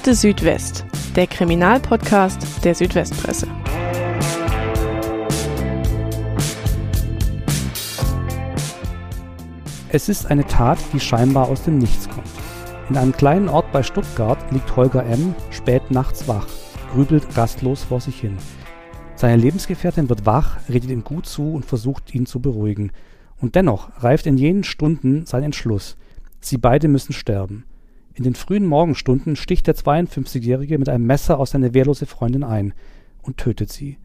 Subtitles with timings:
[0.00, 3.46] Akte Südwest, der Kriminalpodcast der Südwestpresse.
[9.90, 12.30] Es ist eine Tat, die scheinbar aus dem Nichts kommt.
[12.88, 15.34] In einem kleinen Ort bei Stuttgart liegt Holger M.
[15.50, 16.46] spät nachts wach,
[16.94, 18.38] grübelt rastlos vor sich hin.
[19.16, 22.90] Seine Lebensgefährtin wird wach, redet ihm gut zu und versucht ihn zu beruhigen.
[23.38, 25.98] Und dennoch reift in jenen Stunden sein Entschluss.
[26.40, 27.64] Sie beide müssen sterben.
[28.14, 32.74] In den frühen Morgenstunden sticht der 52-Jährige mit einem Messer aus seine wehrlose Freundin ein
[33.22, 33.98] und tötet sie.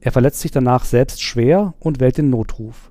[0.00, 2.90] Er verletzt sich danach selbst schwer und wählt den Notruf.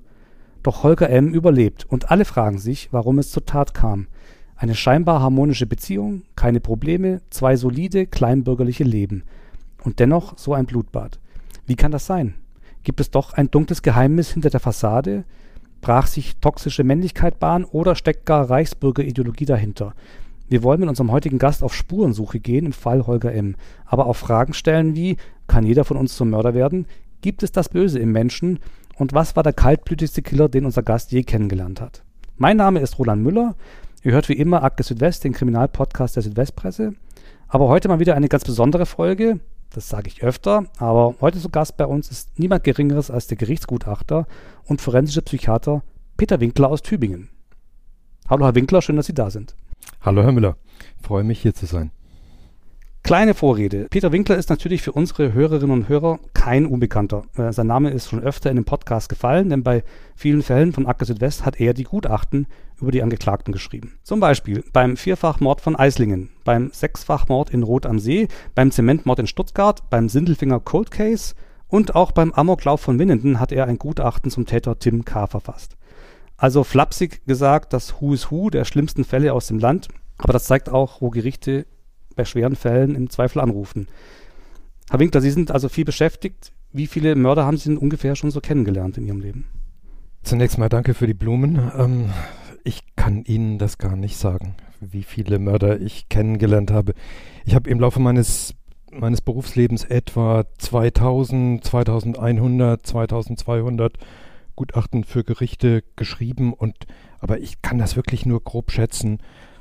[0.62, 1.32] Doch Holger M.
[1.32, 4.08] überlebt und alle fragen sich, warum es zur Tat kam.
[4.56, 9.22] Eine scheinbar harmonische Beziehung, keine Probleme, zwei solide, kleinbürgerliche Leben.
[9.84, 11.20] Und dennoch so ein Blutbad.
[11.66, 12.34] Wie kann das sein?
[12.82, 15.24] Gibt es doch ein dunkles Geheimnis hinter der Fassade?
[15.80, 19.94] Brach sich toxische Männlichkeit Bahn oder steckt gar Reichsbürgerideologie dahinter?
[20.48, 23.56] Wir wollen mit unserem heutigen Gast auf Spurensuche gehen im Fall Holger M.
[23.84, 25.16] Aber auch Fragen stellen wie,
[25.48, 26.86] kann jeder von uns zum Mörder werden?
[27.20, 28.60] Gibt es das Böse im Menschen?
[28.96, 32.04] Und was war der kaltblütigste Killer, den unser Gast je kennengelernt hat?
[32.36, 33.56] Mein Name ist Roland Müller.
[34.04, 36.94] Ihr hört wie immer Akte Südwest, den Kriminalpodcast der Südwestpresse.
[37.48, 39.40] Aber heute mal wieder eine ganz besondere Folge.
[39.70, 43.36] Das sage ich öfter, aber heute zu Gast bei uns ist niemand Geringeres als der
[43.36, 44.26] Gerichtsgutachter
[44.64, 45.82] und forensische Psychiater
[46.16, 47.30] Peter Winkler aus Tübingen.
[48.28, 49.56] Hallo Herr Winkler, schön, dass Sie da sind.
[50.00, 50.56] Hallo Herr Müller,
[51.02, 51.90] freue mich hier zu sein.
[53.06, 53.86] Kleine Vorrede.
[53.88, 57.22] Peter Winkler ist natürlich für unsere Hörerinnen und Hörer kein Unbekannter.
[57.36, 59.84] Äh, sein Name ist schon öfter in dem Podcast gefallen, denn bei
[60.16, 62.48] vielen Fällen von Acker Südwest hat er die Gutachten
[62.80, 63.98] über die Angeklagten geschrieben.
[64.02, 69.28] Zum Beispiel beim Vierfachmord von Eislingen, beim Sechsfachmord in Rot am See, beim Zementmord in
[69.28, 71.36] Stuttgart, beim Sindelfinger Cold Case
[71.68, 75.28] und auch beim Amoklauf von Winnenden hat er ein Gutachten zum Täter Tim K.
[75.28, 75.76] verfasst.
[76.36, 79.88] Also flapsig gesagt, das Who is Who der schlimmsten Fälle aus dem Land.
[80.18, 81.66] Aber das zeigt auch, wo Gerichte
[82.14, 83.88] bei schweren Fällen im Zweifel anrufen.
[84.90, 86.52] Herr Winkler, Sie sind also viel beschäftigt.
[86.72, 89.46] Wie viele Mörder haben Sie denn ungefähr schon so kennengelernt in Ihrem Leben?
[90.22, 91.70] Zunächst mal danke für die Blumen.
[91.76, 92.10] Ähm,
[92.64, 96.94] ich kann Ihnen das gar nicht sagen, wie viele Mörder ich kennengelernt habe.
[97.44, 98.54] Ich habe im Laufe meines
[98.92, 103.98] meines Berufslebens etwa 2000, 2100, 2200
[104.56, 106.74] Gutachten für Gerichte geschrieben und
[107.20, 109.18] aber ich kann das wirklich nur grob schätzen.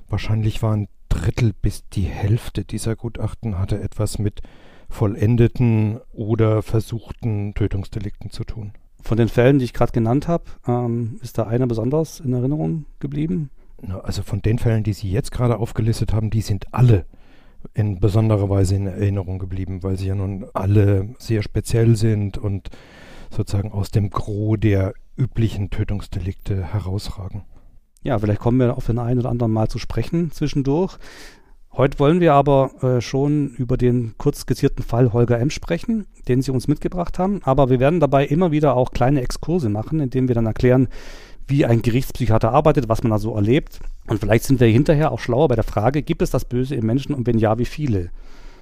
[0.08, 4.42] Wahrscheinlich waren Drittel bis die Hälfte dieser Gutachten hatte etwas mit
[4.90, 8.74] vollendeten oder versuchten Tötungsdelikten zu tun.
[9.02, 12.86] Von den Fällen, die ich gerade genannt habe, ähm, ist da einer besonders in Erinnerung
[13.00, 13.50] geblieben?
[13.82, 17.06] Na, also von den Fällen, die Sie jetzt gerade aufgelistet haben, die sind alle
[17.74, 22.70] in besonderer Weise in Erinnerung geblieben, weil sie ja nun alle sehr speziell sind und
[23.30, 27.44] sozusagen aus dem Gros der üblichen Tötungsdelikte herausragen.
[28.04, 30.98] Ja, vielleicht kommen wir auf den einen oder anderen mal zu sprechen zwischendurch.
[31.72, 35.50] Heute wollen wir aber äh, schon über den kurz skizzierten Fall Holger M.
[35.50, 37.42] sprechen, den Sie uns mitgebracht haben.
[37.44, 40.88] Aber wir werden dabei immer wieder auch kleine Exkurse machen, indem wir dann erklären,
[41.48, 43.80] wie ein Gerichtspsychiater arbeitet, was man da so erlebt.
[44.08, 46.86] Und vielleicht sind wir hinterher auch schlauer bei der Frage, gibt es das Böse im
[46.86, 48.10] Menschen und wenn ja, wie viele?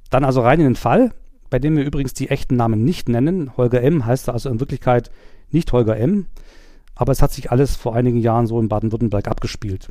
[0.10, 1.12] Dann also rein in den Fall
[1.54, 3.56] bei dem wir übrigens die echten Namen nicht nennen.
[3.58, 4.08] Holger M.
[4.08, 5.12] heißt also in Wirklichkeit
[5.52, 6.26] nicht Holger M.,
[6.96, 9.90] aber es hat sich alles vor einigen Jahren so in Baden-Württemberg abgespielt.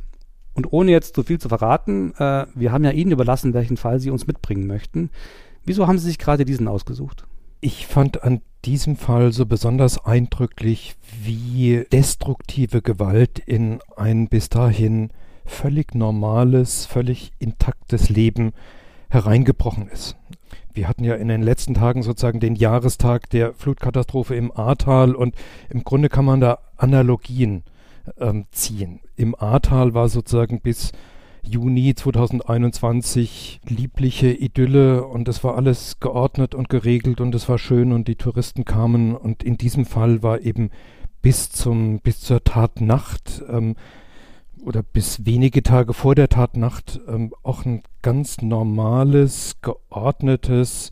[0.53, 4.01] Und ohne jetzt zu viel zu verraten, äh, wir haben ja Ihnen überlassen, welchen Fall
[4.01, 5.09] Sie uns mitbringen möchten.
[5.63, 7.23] Wieso haben Sie sich gerade diesen ausgesucht?
[7.61, 15.11] Ich fand an diesem Fall so besonders eindrücklich, wie destruktive Gewalt in ein bis dahin
[15.45, 18.51] völlig normales, völlig intaktes Leben
[19.07, 20.17] hereingebrochen ist.
[20.73, 25.35] Wir hatten ja in den letzten Tagen sozusagen den Jahrestag der Flutkatastrophe im Ahrtal und
[25.69, 27.63] im Grunde kann man da Analogien
[28.17, 28.99] ähm, ziehen.
[29.15, 30.91] Im Ahrtal war sozusagen bis
[31.43, 37.91] Juni 2021 liebliche Idylle und es war alles geordnet und geregelt und es war schön
[37.91, 40.69] und die Touristen kamen und in diesem Fall war eben
[41.21, 43.75] bis zum bis zur Tatnacht ähm,
[44.63, 50.91] oder bis wenige Tage vor der Tatnacht ähm, auch ein ganz normales, geordnetes,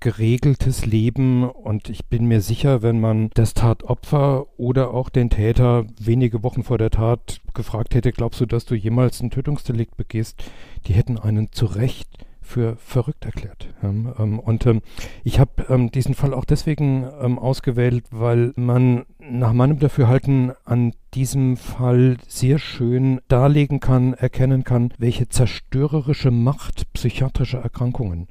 [0.00, 1.48] geregeltes Leben.
[1.48, 6.64] Und ich bin mir sicher, wenn man das Tatopfer oder auch den Täter wenige Wochen
[6.64, 10.42] vor der Tat gefragt hätte, glaubst du, dass du jemals ein Tötungsdelikt begehst,
[10.86, 12.08] die hätten einen zu Recht
[12.42, 13.68] für verrückt erklärt.
[13.82, 14.82] Ähm, und ähm,
[15.24, 20.92] ich habe ähm, diesen Fall auch deswegen ähm, ausgewählt, weil man nach meinem Dafürhalten an
[21.14, 28.28] diesem Fall sehr schön darlegen kann, erkennen kann, welche zerstörerische Macht psychiatrische Erkrankungen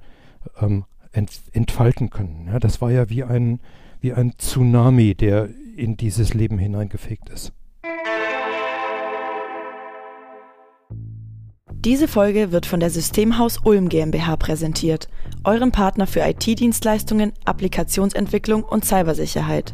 [0.59, 2.49] ähm, ent entfalten können.
[2.59, 3.59] Das war ja wie ein,
[4.01, 7.53] wie ein Tsunami, der in dieses Leben hineingefegt ist.
[11.83, 15.09] Diese Folge wird von der Systemhaus Ulm GmbH präsentiert,
[15.43, 19.73] eurem Partner für IT-Dienstleistungen, Applikationsentwicklung und Cybersicherheit.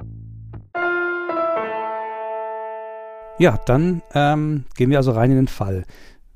[3.41, 5.85] Ja, dann ähm, gehen wir also rein in den Fall.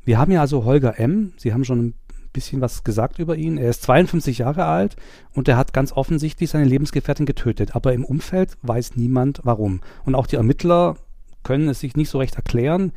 [0.06, 1.34] Wir haben ja also Holger M.
[1.38, 1.94] Sie haben schon ein
[2.34, 3.60] bisschen was gesagt über ihn.
[3.60, 4.96] Er ist 52 Jahre alt
[5.32, 7.76] und er hat ganz offensichtlich seine Lebensgefährtin getötet.
[7.76, 9.82] Aber im Umfeld weiß niemand warum.
[10.04, 10.96] Und auch die Ermittler
[11.44, 12.92] können es sich nicht so recht erklären.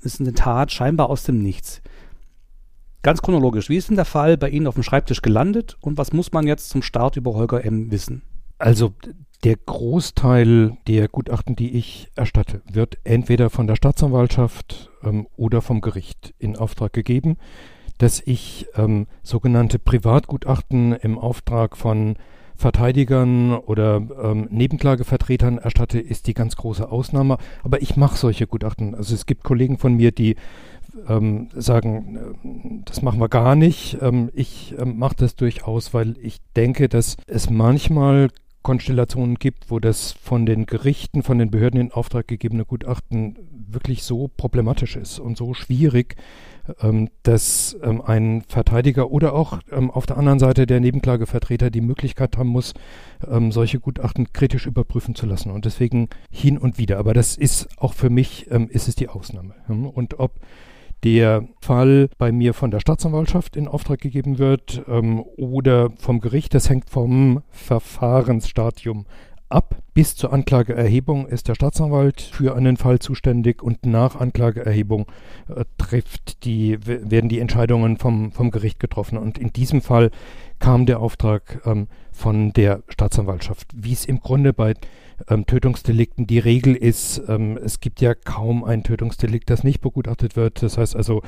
[0.00, 1.82] Es ist eine Tat scheinbar aus dem Nichts.
[3.02, 6.12] Ganz chronologisch, wie ist denn der Fall bei Ihnen auf dem Schreibtisch gelandet und was
[6.12, 7.92] muss man jetzt zum Start über Holger M.
[7.92, 8.22] wissen?
[8.58, 8.92] Also
[9.44, 15.80] der Großteil der Gutachten, die ich erstatte, wird entweder von der Staatsanwaltschaft ähm, oder vom
[15.80, 17.36] Gericht in Auftrag gegeben.
[17.98, 22.16] Dass ich ähm, sogenannte Privatgutachten im Auftrag von
[22.56, 27.38] Verteidigern oder ähm, Nebenklagevertretern erstatte, ist die ganz große Ausnahme.
[27.62, 28.94] Aber ich mache solche Gutachten.
[28.94, 30.36] Also es gibt Kollegen von mir, die
[31.08, 33.98] ähm, sagen, äh, das machen wir gar nicht.
[34.02, 38.28] Ähm, ich ähm, mache das durchaus, weil ich denke, dass es manchmal
[38.62, 44.02] Konstellationen gibt, wo das von den Gerichten, von den Behörden in Auftrag gegebene Gutachten wirklich
[44.02, 46.16] so problematisch ist und so schwierig,
[46.82, 51.80] ähm, dass ähm, ein Verteidiger oder auch ähm, auf der anderen Seite der Nebenklagevertreter die
[51.80, 52.74] Möglichkeit haben muss,
[53.26, 55.50] ähm, solche Gutachten kritisch überprüfen zu lassen.
[55.50, 56.98] Und deswegen hin und wieder.
[56.98, 59.54] Aber das ist auch für mich, ähm, ist es die Ausnahme.
[59.68, 60.32] Und ob
[61.04, 66.54] der Fall bei mir von der Staatsanwaltschaft in Auftrag gegeben wird ähm, oder vom Gericht.
[66.54, 69.06] Das hängt vom Verfahrensstadium
[69.50, 69.76] ab.
[69.92, 75.06] Bis zur Anklageerhebung ist der Staatsanwalt für einen Fall zuständig und nach Anklageerhebung
[75.48, 79.18] äh, trifft die, werden die Entscheidungen vom, vom Gericht getroffen.
[79.18, 80.10] Und in diesem Fall
[80.58, 84.74] kam der Auftrag ähm, von der Staatsanwaltschaft, wie es im Grunde bei
[85.28, 90.36] ähm, Tötungsdelikten die Regel ist, ähm, es gibt ja kaum ein Tötungsdelikt, das nicht begutachtet
[90.36, 90.62] wird.
[90.62, 91.22] Das heißt also,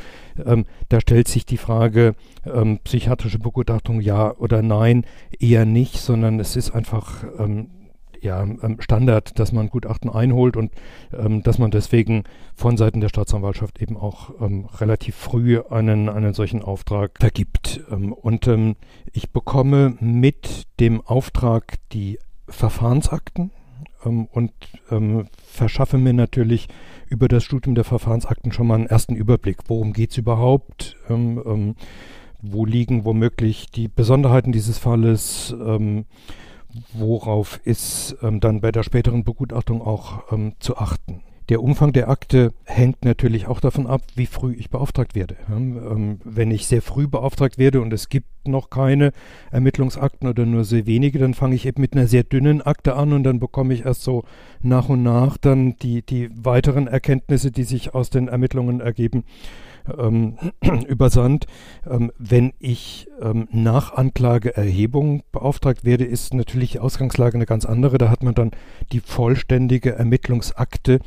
[0.44, 2.14] ähm, da stellt sich die Frage,
[2.46, 5.04] ähm, psychiatrische Begutachtung ja oder nein,
[5.38, 7.68] eher nicht, sondern es ist einfach ähm,
[8.22, 10.72] ja, ähm, Standard, dass man Gutachten einholt und
[11.12, 12.22] ähm, dass man deswegen
[12.54, 17.80] von Seiten der Staatsanwaltschaft eben auch ähm, relativ früh einen, einen solchen Auftrag vergibt.
[17.90, 18.42] Ähm, und
[19.12, 22.18] ich bekomme mit dem Auftrag die
[22.48, 23.50] Verfahrensakten,
[24.04, 24.52] ähm, und
[24.90, 26.68] ähm, verschaffe mir natürlich
[27.08, 29.58] über das Studium der Verfahrensakten schon mal einen ersten Überblick.
[29.66, 30.96] Worum geht es überhaupt?
[31.08, 31.74] Ähm, ähm,
[32.40, 35.54] wo liegen womöglich die Besonderheiten dieses Falles?
[35.64, 36.06] Ähm,
[36.92, 40.24] worauf ist ähm, dann bei der späteren Begutachtung auch
[40.58, 41.22] zu achten?
[41.48, 45.36] Der Umfang der Akte hängt natürlich auch davon ab, wie früh ich beauftragt werde.
[45.50, 49.12] Ähm, wenn ich sehr früh beauftragt werde und es gibt noch keine
[49.50, 53.12] Ermittlungsakten oder nur sehr wenige, dann fange ich eben mit einer sehr dünnen Akte an
[53.12, 54.24] und dann bekomme ich erst so
[54.60, 59.24] nach und nach dann die, die weiteren Erkenntnisse, die sich aus den Ermittlungen ergeben
[59.98, 60.36] ähm,
[60.86, 61.46] übersandt.
[61.88, 67.98] Ähm, wenn ich ähm, nach Anklageerhebung beauftragt werde, ist natürlich die Ausgangslage eine ganz andere.
[67.98, 68.50] Da hat man dann
[68.92, 71.00] die vollständige Ermittlungsakte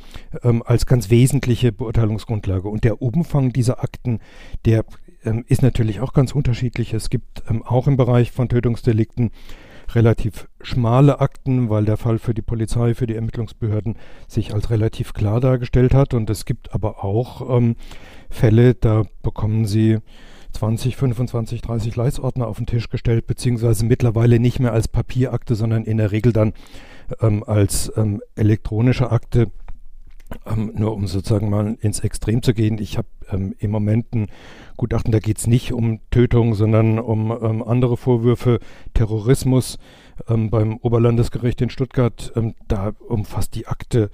[0.44, 2.68] ähm, als ganz wesentliche Beurteilungsgrundlage.
[2.68, 4.20] Und der Umfang dieser Akten,
[4.66, 4.86] der
[5.26, 6.94] ähm, ist natürlich auch ganz unterschiedlich.
[6.94, 9.32] Es gibt ähm, auch im Bereich von Tötungsdelikten
[9.94, 15.14] relativ schmale Akten, weil der Fall für die Polizei, für die Ermittlungsbehörden sich als relativ
[15.14, 16.14] klar dargestellt hat.
[16.14, 17.76] Und es gibt aber auch ähm,
[18.30, 20.00] Fälle, da bekommen sie
[20.56, 25.84] 20, 25, 30 Leitsordner auf den Tisch gestellt, beziehungsweise mittlerweile nicht mehr als Papierakte, sondern
[25.84, 26.54] in der Regel dann
[27.22, 29.52] ähm, als ähm, elektronische Akte.
[30.46, 34.28] Ähm, nur um sozusagen mal ins Extrem zu gehen, ich habe ähm, im Moment ein
[34.76, 38.60] Gutachten, da geht es nicht um Tötung, sondern um ähm, andere Vorwürfe,
[38.96, 39.78] Terrorismus
[40.28, 42.34] ähm, beim Oberlandesgericht in Stuttgart.
[42.68, 44.10] da umfasst die Akte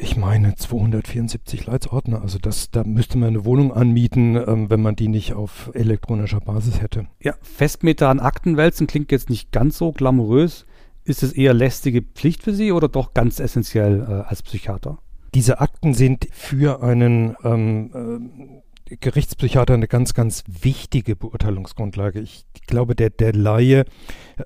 [0.00, 2.22] Ich meine 274 Leitsordner.
[2.22, 6.40] Also das, da müsste man eine Wohnung anmieten, ähm, wenn man die nicht auf elektronischer
[6.40, 7.06] Basis hätte.
[7.20, 10.66] Ja, Festmeter an Akten wälzen klingt jetzt nicht ganz so glamourös.
[11.04, 14.98] Ist es eher lästige Pflicht für Sie oder doch ganz essentiell äh, als Psychiater?
[15.34, 22.20] Diese Akten sind für einen ähm, äh, Gerichtspsychiater eine ganz, ganz wichtige Beurteilungsgrundlage.
[22.20, 23.84] Ich glaube, der, der Laie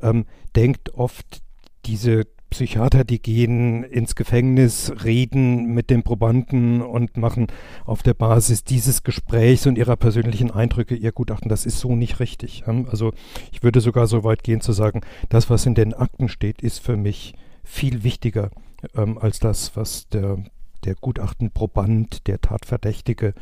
[0.00, 1.42] ähm, denkt oft,
[1.86, 7.46] diese Psychiater, die gehen ins Gefängnis, reden mit den Probanden und machen
[7.84, 11.48] auf der Basis dieses Gesprächs und ihrer persönlichen Eindrücke ihr Gutachten.
[11.48, 12.64] Das ist so nicht richtig.
[12.66, 13.12] Also
[13.52, 16.78] ich würde sogar so weit gehen zu sagen, das, was in den Akten steht, ist
[16.78, 18.50] für mich viel wichtiger
[18.94, 20.44] ähm, als das, was der,
[20.84, 23.34] der Gutachtenproband, der Tatverdächtige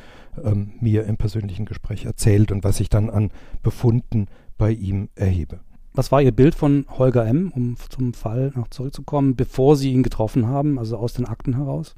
[0.43, 3.31] ähm, mir im persönlichen Gespräch erzählt und was ich dann an
[3.63, 4.27] Befunden
[4.57, 5.61] bei ihm erhebe.
[5.93, 10.05] Was war Ihr Bild von Holger M., um zum Fall noch zurückzukommen, bevor Sie ihn
[10.05, 11.97] getroffen haben, also aus den Akten heraus?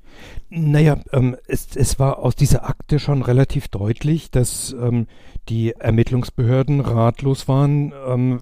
[0.49, 5.07] Naja, ähm, es, es war aus dieser Akte schon relativ deutlich, dass ähm,
[5.49, 8.41] die Ermittlungsbehörden ratlos waren, ähm,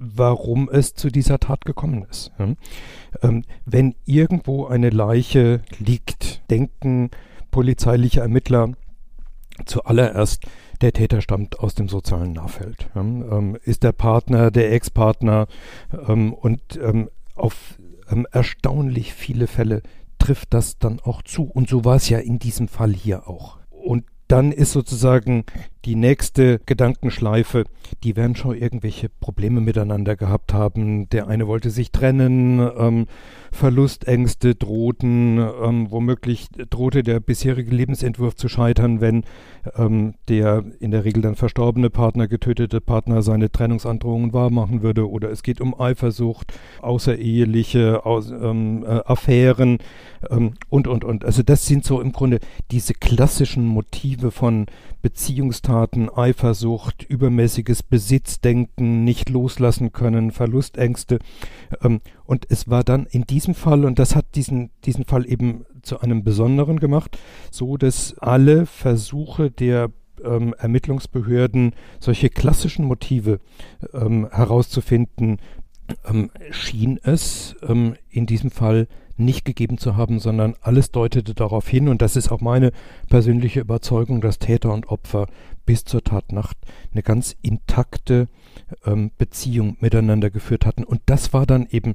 [0.00, 2.32] warum es zu dieser Tat gekommen ist.
[2.38, 2.54] Ja?
[3.22, 7.10] Ähm, wenn irgendwo eine Leiche liegt, denken
[7.50, 8.72] polizeiliche Ermittler
[9.66, 10.44] zuallererst,
[10.80, 12.88] der Täter stammt aus dem sozialen Nahfeld.
[12.94, 15.46] Ähm, ist der Partner, der Ex-Partner
[16.08, 17.78] ähm, und ähm, auf
[18.32, 19.82] erstaunlich viele Fälle
[20.18, 21.44] trifft das dann auch zu.
[21.44, 23.58] Und so war es ja in diesem Fall hier auch.
[23.70, 25.44] Und dann ist sozusagen
[25.84, 27.64] die nächste Gedankenschleife,
[28.02, 31.08] die werden schon irgendwelche Probleme miteinander gehabt haben.
[31.10, 33.06] Der eine wollte sich trennen, ähm,
[33.50, 39.24] Verlustängste drohten, ähm, womöglich drohte der bisherige Lebensentwurf zu scheitern, wenn
[39.76, 45.08] ähm, der in der Regel dann verstorbene Partner, getötete Partner seine Trennungsandrohungen wahrmachen würde.
[45.08, 49.78] Oder es geht um Eifersucht, außereheliche aus, ähm, äh, Affären
[50.30, 51.24] ähm, und, und, und.
[51.24, 54.66] Also das sind so im Grunde diese klassischen Motive von
[55.68, 61.18] Beziehungstaten, Eifersucht, übermäßiges Besitzdenken, nicht loslassen können, Verlustängste.
[61.82, 65.66] Ähm, und es war dann in diesem Fall, und das hat diesen, diesen Fall eben
[65.82, 67.18] zu einem besonderen gemacht,
[67.50, 69.90] so dass alle Versuche der
[70.24, 73.40] ähm, Ermittlungsbehörden, solche klassischen Motive
[73.92, 75.38] ähm, herauszufinden,
[76.06, 81.68] ähm, schien es ähm, in diesem Fall nicht gegeben zu haben, sondern alles deutete darauf
[81.68, 82.72] hin, und das ist auch meine
[83.08, 85.26] persönliche Überzeugung, dass Täter und Opfer
[85.66, 86.56] bis zur Tatnacht
[86.92, 88.28] eine ganz intakte
[88.86, 90.84] ähm, Beziehung miteinander geführt hatten.
[90.84, 91.94] Und das war dann eben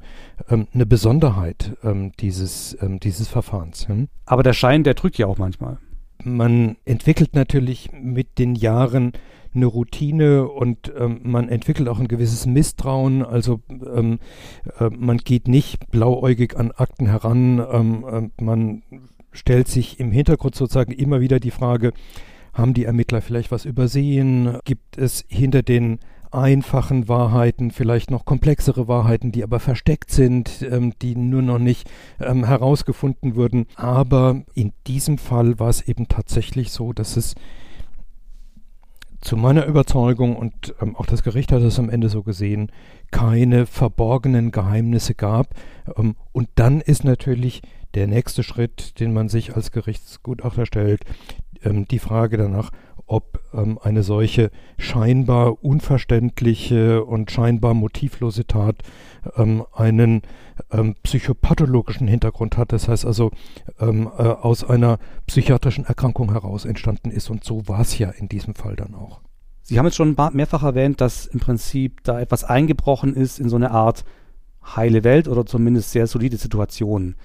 [0.49, 3.87] ähm, eine Besonderheit ähm, dieses, ähm, dieses Verfahrens.
[3.87, 4.09] Hm?
[4.25, 5.79] Aber der Schein, der drückt ja auch manchmal.
[6.23, 9.13] Man entwickelt natürlich mit den Jahren
[9.55, 13.23] eine Routine und ähm, man entwickelt auch ein gewisses Misstrauen.
[13.23, 14.19] Also ähm,
[14.79, 17.63] äh, man geht nicht blauäugig an Akten heran.
[17.71, 18.83] Ähm, äh, man
[19.31, 21.93] stellt sich im Hintergrund sozusagen immer wieder die Frage,
[22.53, 24.59] haben die Ermittler vielleicht was übersehen?
[24.65, 25.99] Gibt es hinter den
[26.33, 31.89] einfachen Wahrheiten, vielleicht noch komplexere Wahrheiten, die aber versteckt sind, ähm, die nur noch nicht
[32.19, 33.67] ähm, herausgefunden wurden.
[33.75, 37.35] Aber in diesem Fall war es eben tatsächlich so, dass es
[39.21, 42.71] zu meiner Überzeugung, und ähm, auch das Gericht hat es am Ende so gesehen,
[43.11, 45.55] keine verborgenen Geheimnisse gab.
[45.95, 47.61] Ähm, und dann ist natürlich
[47.93, 51.03] der nächste Schritt, den man sich als Gerichtsgutachter stellt,
[51.63, 52.71] ähm, die Frage danach,
[53.05, 58.77] ob ähm, eine solche scheinbar unverständliche und scheinbar motivlose Tat
[59.35, 60.21] ähm, einen
[60.71, 62.71] ähm, psychopathologischen Hintergrund hat.
[62.71, 63.31] Das heißt also
[63.79, 67.29] ähm, äh, aus einer psychiatrischen Erkrankung heraus entstanden ist.
[67.29, 69.21] Und so war es ja in diesem Fall dann auch.
[69.61, 73.55] Sie haben jetzt schon mehrfach erwähnt, dass im Prinzip da etwas eingebrochen ist in so
[73.55, 74.03] eine Art
[74.75, 77.15] heile Welt oder zumindest sehr solide Situation.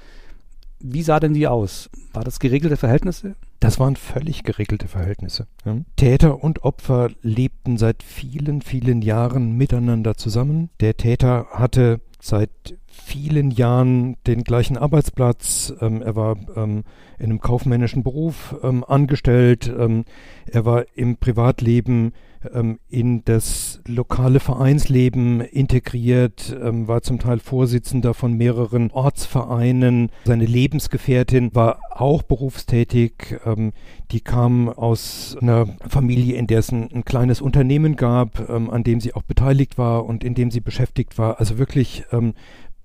[0.81, 1.91] Wie sah denn die aus?
[2.13, 3.35] War das geregelte Verhältnisse?
[3.61, 5.47] Das waren völlig geregelte Verhältnisse.
[5.65, 5.79] Ja.
[5.97, 10.71] Täter und Opfer lebten seit vielen, vielen Jahren miteinander zusammen.
[10.81, 12.51] Der Täter hatte seit
[12.87, 15.73] vielen Jahren den gleichen Arbeitsplatz.
[15.81, 16.85] Ähm, er war ähm,
[17.19, 19.73] in einem kaufmännischen Beruf ähm, angestellt.
[19.77, 20.05] Ähm,
[20.47, 22.13] er war im Privatleben
[22.53, 30.11] ähm, in das lokale Vereinsleben integriert, ähm, war zum Teil Vorsitzender von mehreren Ortsvereinen.
[30.25, 33.39] Seine Lebensgefährtin war auch berufstätig.
[33.45, 33.73] Ähm,
[34.11, 38.85] die kam aus einer Familie, in der es ein, ein kleines Unternehmen gab, ähm, an
[38.85, 41.41] dem sie auch beteiligt war und in dem sie beschäftigt war.
[41.41, 42.35] Also wirklich ähm,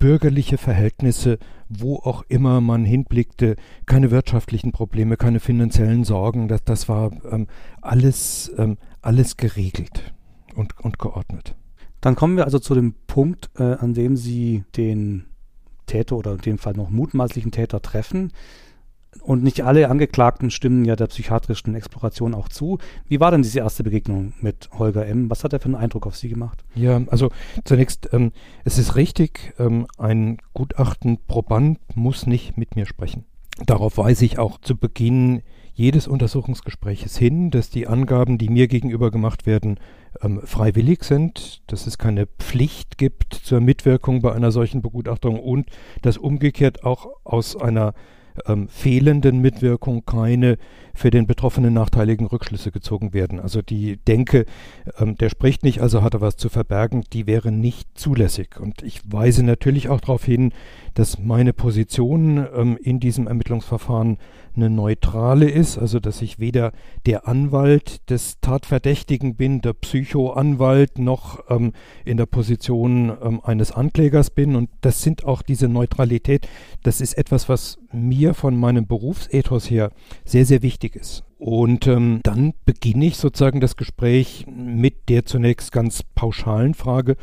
[0.04, 3.56] bürgerliche Verhältnisse, wo auch immer man hinblickte,
[3.86, 7.48] keine wirtschaftlichen Probleme, keine finanziellen Sorgen, das, das war ähm,
[7.82, 10.14] alles, ähm, alles geregelt
[10.56, 11.56] und, und geordnet.
[12.02, 15.26] Dann kommen wir also zu dem Punkt, äh, an dem Sie den
[15.86, 18.34] Täter oder in dem Fall noch mutmaßlichen Täter treffen.
[19.22, 22.80] Und nicht alle Angeklagten stimmen ja der psychiatrischen Exploration auch zu.
[23.08, 25.30] Wie war denn diese erste Begegnung mit Holger M.?
[25.30, 26.66] Was hat er für einen Eindruck auf Sie gemacht?
[26.76, 27.30] Ja, also
[27.64, 28.32] zunächst, ähm,
[28.66, 33.26] es ist richtig, ähm, ein Gutachtenproband muss nicht mit mir sprechen.
[33.66, 35.44] Darauf weise ich auch zu Beginn
[35.74, 39.80] jedes Untersuchungsgespräches hin, dass die Angaben, die mir gegenüber gemacht werden,
[40.22, 45.70] ähm, freiwillig sind, dass es keine Pflicht gibt zur Mitwirkung bei einer solchen Begutachtung und
[46.02, 47.94] dass umgekehrt auch aus einer
[48.46, 50.58] ähm, fehlenden Mitwirkung keine
[50.96, 53.40] für den Betroffenen nachteiligen Rückschlüsse gezogen werden.
[53.40, 54.46] Also die Denke,
[55.00, 58.60] ähm, der spricht nicht, also hat er was zu verbergen, die wäre nicht zulässig.
[58.60, 60.54] Und ich weise natürlich auch darauf hin,
[60.94, 64.18] dass meine Position ähm, in diesem Ermittlungsverfahren
[64.56, 66.72] eine neutrale ist, also dass ich weder
[67.06, 71.74] der Anwalt des Tatverdächtigen bin, der Psychoanwalt, noch ähm,
[72.06, 74.56] in der Position ähm, eines Anklägers bin.
[74.56, 76.48] Und das sind auch diese Neutralität,
[76.84, 79.92] das ist etwas, was mir von meinem Berufsethos her
[80.26, 81.24] sehr, sehr wichtig ist.
[81.38, 87.18] Und ähm, dann beginne ich sozusagen das Gespräch mit der zunächst ganz pauschalen Frage,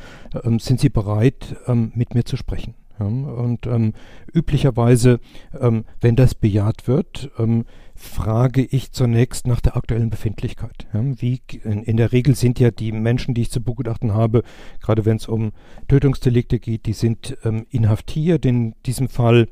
[0.44, 2.74] ähm, sind Sie bereit, ähm, mit mir zu sprechen?
[3.00, 3.94] Ja, und ähm,
[4.32, 5.20] üblicherweise,
[5.58, 7.64] ähm, wenn das bejaht wird, ähm,
[7.94, 10.86] frage ich zunächst nach der aktuellen Befindlichkeit.
[10.92, 14.42] Ja, wie in, in, der Regel sind ja die Menschen, die ich zu begutachten habe,
[14.80, 15.52] gerade wenn es um
[15.88, 18.44] Tötungsdelikte geht, die sind ähm, inhaftiert.
[18.46, 19.48] In diesem Fall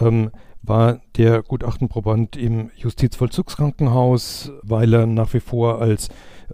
[0.00, 0.30] ähm,
[0.62, 6.08] war der Gutachtenproband im Justizvollzugskrankenhaus, weil er nach wie vor als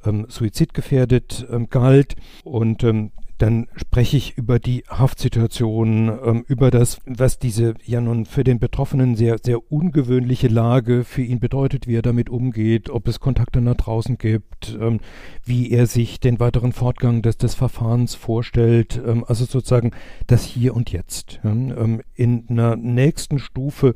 [0.04, 2.16] ähm, suizidgefährdet ähm, galt.
[2.44, 3.10] Und ähm,
[3.44, 8.58] dann spreche ich über die Haftsituation, ähm, über das, was diese ja nun für den
[8.58, 13.60] Betroffenen sehr, sehr ungewöhnliche Lage für ihn bedeutet, wie er damit umgeht, ob es Kontakte
[13.60, 15.00] nach draußen gibt, ähm,
[15.44, 19.90] wie er sich den weiteren Fortgang des, des Verfahrens vorstellt, ähm, also sozusagen
[20.26, 21.40] das Hier und Jetzt.
[21.44, 23.94] Ja, ähm, in einer nächsten Stufe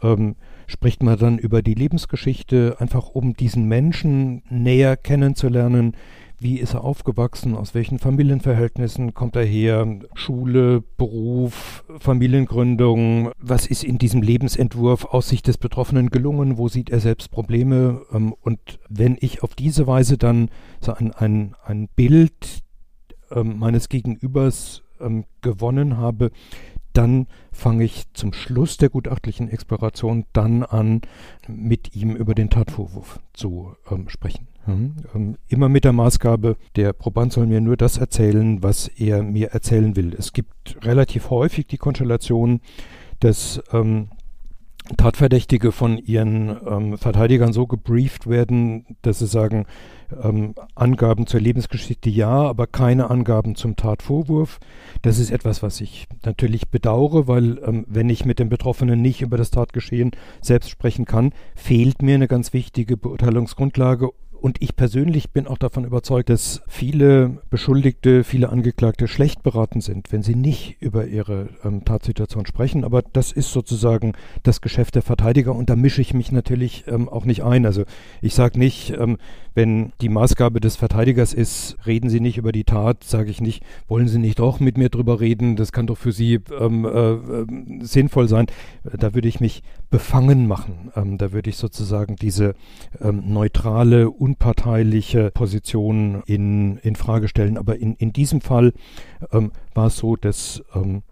[0.00, 0.36] ähm,
[0.68, 5.96] spricht man dann über die Lebensgeschichte, einfach um diesen Menschen näher kennenzulernen,
[6.38, 7.54] wie ist er aufgewachsen?
[7.54, 9.86] Aus welchen Familienverhältnissen kommt er her?
[10.14, 13.30] Schule, Beruf, Familiengründung.
[13.38, 16.58] Was ist in diesem Lebensentwurf aus Sicht des Betroffenen gelungen?
[16.58, 18.02] Wo sieht er selbst Probleme?
[18.12, 22.62] Ähm, und wenn ich auf diese Weise dann so ein, ein, ein Bild
[23.30, 26.30] ähm, meines Gegenübers ähm, gewonnen habe,
[26.92, 31.02] dann fange ich zum Schluss der gutachtlichen Exploration dann an,
[31.46, 34.48] mit ihm über den Tatvorwurf zu ähm, sprechen.
[34.66, 39.48] Ähm, immer mit der Maßgabe, der Proband soll mir nur das erzählen, was er mir
[39.48, 40.14] erzählen will.
[40.18, 42.60] Es gibt relativ häufig die Konstellation,
[43.20, 44.08] dass ähm,
[44.96, 49.66] Tatverdächtige von ihren ähm, Verteidigern so gebrieft werden, dass sie sagen,
[50.22, 54.60] ähm, Angaben zur Lebensgeschichte ja, aber keine Angaben zum Tatvorwurf.
[55.02, 59.22] Das ist etwas, was ich natürlich bedauere, weil ähm, wenn ich mit dem Betroffenen nicht
[59.22, 64.10] über das Tatgeschehen selbst sprechen kann, fehlt mir eine ganz wichtige Beurteilungsgrundlage
[64.46, 70.12] und ich persönlich bin auch davon überzeugt, dass viele Beschuldigte, viele Angeklagte schlecht beraten sind,
[70.12, 72.84] wenn sie nicht über ihre ähm, Tatsituation sprechen.
[72.84, 74.12] Aber das ist sozusagen
[74.44, 77.66] das Geschäft der Verteidiger und da mische ich mich natürlich ähm, auch nicht ein.
[77.66, 77.86] Also
[78.22, 79.18] ich sage nicht, ähm,
[79.56, 83.64] wenn die Maßgabe des Verteidigers ist, reden Sie nicht über die Tat, sage ich nicht,
[83.88, 87.14] wollen Sie nicht doch mit mir drüber reden, das kann doch für Sie ähm, äh,
[87.14, 87.46] äh,
[87.80, 88.46] sinnvoll sein.
[88.84, 90.92] Da würde ich mich befangen machen.
[90.94, 92.54] Ähm, da würde ich sozusagen diese
[93.00, 97.56] ähm, neutrale, unparteiliche Position in, in Frage stellen.
[97.58, 98.72] Aber in, in diesem Fall
[99.32, 101.02] ähm, war es so, dass ähm,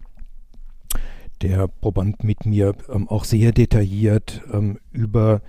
[1.41, 5.41] der Proband mit mir ähm, auch sehr detailliert ähm, über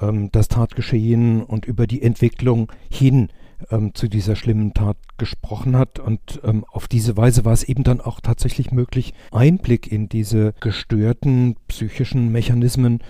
[0.00, 3.28] ähm, das Tatgeschehen und über die Entwicklung hin
[3.70, 5.98] ähm, zu dieser schlimmen Tat gesprochen hat.
[6.00, 10.54] Und ähm, auf diese Weise war es eben dann auch tatsächlich möglich, Einblick in diese
[10.60, 13.00] gestörten psychischen Mechanismen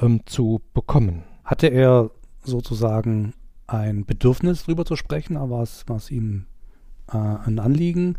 [0.00, 1.24] ähm, zu bekommen.
[1.44, 2.10] Hatte er
[2.44, 3.34] sozusagen
[3.72, 6.46] ein Bedürfnis, darüber zu sprechen, aber es, war es ihm
[7.10, 8.16] äh, ein Anliegen,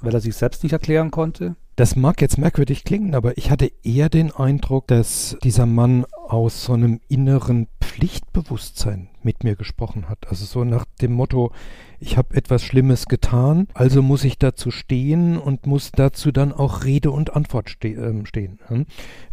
[0.00, 1.56] weil er sich selbst nicht erklären konnte?
[1.76, 6.64] Das mag jetzt merkwürdig klingen, aber ich hatte eher den Eindruck, dass dieser Mann aus
[6.64, 10.28] so einem inneren Pflichtbewusstsein mit mir gesprochen hat.
[10.28, 11.52] Also so nach dem Motto,
[12.00, 16.84] ich habe etwas Schlimmes getan, also muss ich dazu stehen und muss dazu dann auch
[16.84, 18.58] Rede und Antwort ste äh, stehen.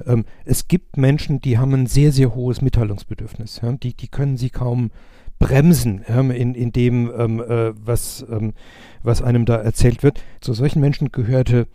[0.05, 3.61] Ähm, es gibt Menschen, die haben ein sehr, sehr hohes Mitteilungsbedürfnis.
[3.63, 3.71] Ja?
[3.71, 4.91] Die, die können sie kaum
[5.39, 8.53] bremsen in, in dem, ähm, äh, was, ähm,
[9.03, 10.23] was einem da erzählt wird.
[10.41, 11.67] Zu solchen Menschen gehörte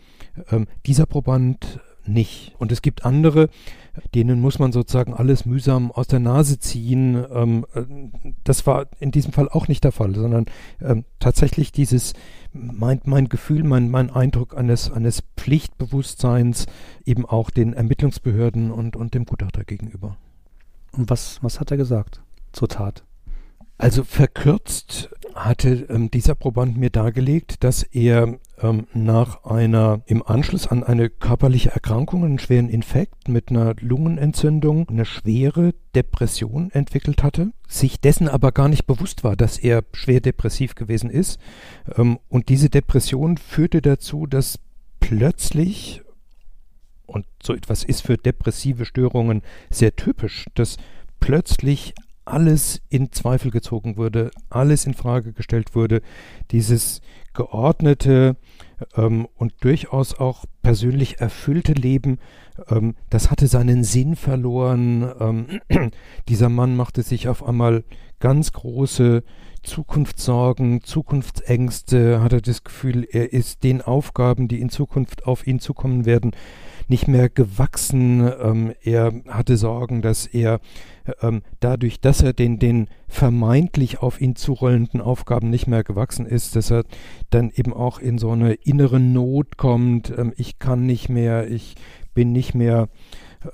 [0.50, 2.54] ähm, dieser Proband nicht.
[2.58, 3.48] Und es gibt andere,
[4.14, 7.24] denen muss man sozusagen alles mühsam aus der Nase ziehen.
[7.32, 7.82] Ähm, äh,
[8.44, 10.46] das war in diesem Fall auch nicht der Fall, sondern
[10.80, 12.14] ähm, tatsächlich dieses
[12.52, 16.66] mein, mein Gefühl, mein, mein Eindruck eines, eines Pflichtbewusstseins
[17.04, 20.16] eben auch den Ermittlungsbehörden und, und dem Gutachter gegenüber.
[20.92, 23.04] Und was, was hat er gesagt zur Tat?
[23.80, 30.66] Also verkürzt hatte ähm, dieser Proband mir dargelegt, dass er ähm, nach einer, im Anschluss
[30.66, 37.52] an eine körperliche Erkrankung, einen schweren Infekt mit einer Lungenentzündung, eine schwere Depression entwickelt hatte,
[37.68, 41.40] sich dessen aber gar nicht bewusst war, dass er schwer depressiv gewesen ist.
[41.96, 44.58] Ähm, und diese Depression führte dazu, dass
[45.00, 46.02] plötzlich,
[47.06, 49.40] und so etwas ist für depressive Störungen
[49.70, 50.76] sehr typisch, dass
[51.18, 51.94] plötzlich
[52.30, 56.00] alles in Zweifel gezogen wurde, alles in Frage gestellt wurde,
[56.50, 57.00] dieses
[57.34, 58.36] geordnete
[58.96, 62.18] ähm, und durchaus auch persönlich erfüllte Leben,
[62.68, 65.10] ähm, das hatte seinen Sinn verloren.
[65.20, 65.60] Ähm,
[66.28, 67.84] dieser Mann machte sich auf einmal
[68.18, 69.22] ganz große
[69.62, 76.06] Zukunftssorgen, Zukunftsängste, hatte das Gefühl, er ist den Aufgaben, die in Zukunft auf ihn zukommen
[76.06, 76.32] werden,
[76.90, 78.30] nicht mehr gewachsen.
[78.40, 80.60] Ähm, er hatte Sorgen, dass er
[81.22, 86.56] ähm, dadurch, dass er den, den vermeintlich auf ihn zurollenden Aufgaben nicht mehr gewachsen ist,
[86.56, 86.84] dass er
[87.30, 90.12] dann eben auch in so eine innere Not kommt.
[90.16, 91.76] Ähm, ich kann nicht mehr, ich
[92.12, 92.88] bin nicht mehr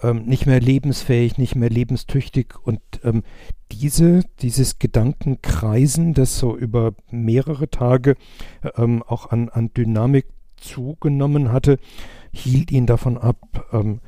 [0.03, 3.22] ähm, nicht mehr lebensfähig, nicht mehr lebenstüchtig und ähm,
[3.70, 8.16] diese, dieses Gedankenkreisen, das so über mehrere Tage
[8.77, 11.79] ähm, auch an, an Dynamik zugenommen hatte,
[12.37, 14.01] hielt ihn davon ab, ähm,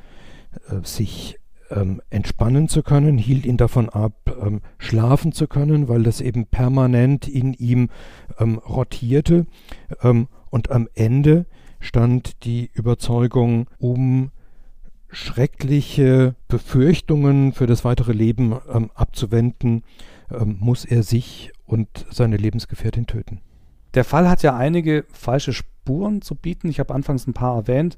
[0.69, 1.37] äh, sich
[1.71, 6.45] ähm, entspannen zu können, hielt ihn davon ab, ähm, schlafen zu können, weil das eben
[6.45, 7.89] permanent in ihm
[8.39, 9.45] ähm, rotierte.
[10.01, 11.45] Ähm, und am Ende
[11.79, 14.31] stand die Überzeugung, um
[15.11, 19.83] schreckliche Befürchtungen für das weitere Leben ähm, abzuwenden,
[20.45, 23.41] muss er sich und seine Lebensgefährtin töten.
[23.95, 25.78] Der Fall hat ja einige falsche Spuren
[26.21, 26.69] zu bieten.
[26.69, 27.97] Ich habe anfangs ein paar erwähnt.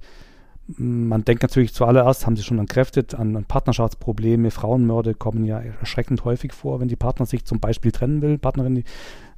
[0.77, 4.51] Man denkt natürlich zuallererst, haben Sie schon entkräftet, an, an Partnerschaftsprobleme.
[4.51, 8.75] Frauenmörder kommen ja erschreckend häufig vor, wenn die Partner sich zum Beispiel trennen will, Partnerin
[8.75, 8.85] die,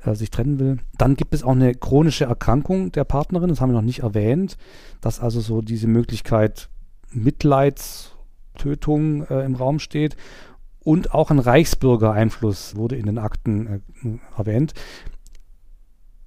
[0.04, 0.78] äh, sich trennen will.
[0.98, 4.58] Dann gibt es auch eine chronische Erkrankung der Partnerin, das haben wir noch nicht erwähnt,
[5.02, 6.70] dass also so diese Möglichkeit
[7.12, 10.16] Mitleidstötung äh, im Raum steht.
[10.84, 13.80] Und auch ein Reichsbürgereinfluss wurde in den Akten äh,
[14.38, 14.74] erwähnt.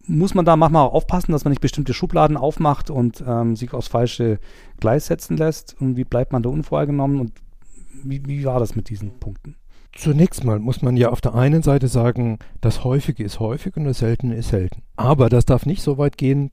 [0.08, 3.88] Muss man da manchmal aufpassen, dass man nicht bestimmte Schubladen aufmacht und ähm, sich aufs
[3.88, 4.38] falsche
[4.78, 5.76] Gleis setzen lässt?
[5.80, 7.20] Und wie bleibt man da unvorgenommen?
[7.20, 7.32] Und
[8.04, 9.56] wie, wie war das mit diesen Punkten?
[9.96, 13.84] Zunächst mal muss man ja auf der einen Seite sagen, das Häufige ist häufig und
[13.84, 14.82] das Seltene ist selten.
[14.96, 16.50] Aber das darf nicht so weit gehen,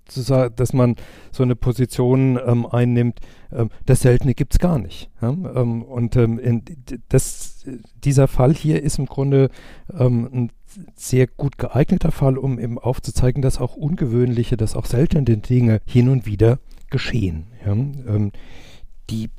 [0.56, 0.96] dass man
[1.32, 3.20] so eine Position ähm, einnimmt,
[3.52, 5.10] ähm, das Seltene gibt es gar nicht.
[5.22, 5.30] Ja?
[5.30, 6.64] Ähm, und ähm,
[7.10, 7.66] das,
[8.04, 9.50] dieser Fall hier ist im Grunde
[9.92, 10.52] ähm, ein
[10.96, 16.10] sehr gut geeigneter Fall, um eben aufzuzeigen, dass auch ungewöhnliche, dass auch seltene Dinge hin
[16.10, 16.60] und wieder
[16.90, 17.48] geschehen.
[17.66, 17.72] Ja?
[17.72, 18.32] Ähm,
[19.10, 19.30] die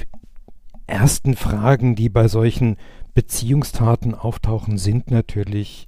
[0.86, 2.76] ersten Fragen, die bei solchen
[3.14, 5.86] Beziehungstaten auftauchen, sind natürlich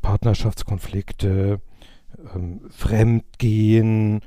[0.00, 1.60] Partnerschaftskonflikte,
[2.34, 4.20] ähm, Fremdgehen,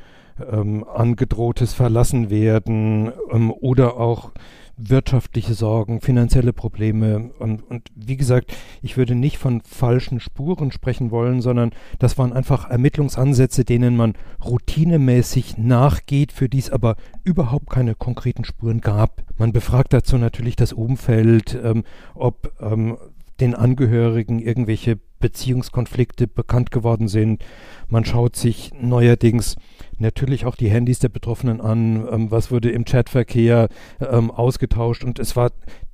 [0.52, 4.32] ähm, angedrohtes Verlassenwerden ähm, oder auch
[4.78, 7.32] wirtschaftliche Sorgen, finanzielle Probleme.
[7.40, 12.34] Und, und wie gesagt, ich würde nicht von falschen Spuren sprechen wollen, sondern das waren
[12.34, 19.24] einfach Ermittlungsansätze, denen man routinemäßig nachgeht, für die es aber überhaupt keine konkreten Spuren gab.
[19.38, 21.84] Man befragt dazu natürlich das Umfeld, ähm,
[22.14, 22.98] ob ähm,
[23.40, 27.44] den Angehörigen irgendwelche Beziehungskonflikte bekannt geworden sind.
[27.88, 29.56] Man schaut sich neuerdings
[29.98, 33.70] natürlich auch die Handys der Betroffenen an, ähm, was wurde im Chatverkehr
[34.00, 35.52] ähm, ausgetauscht und es war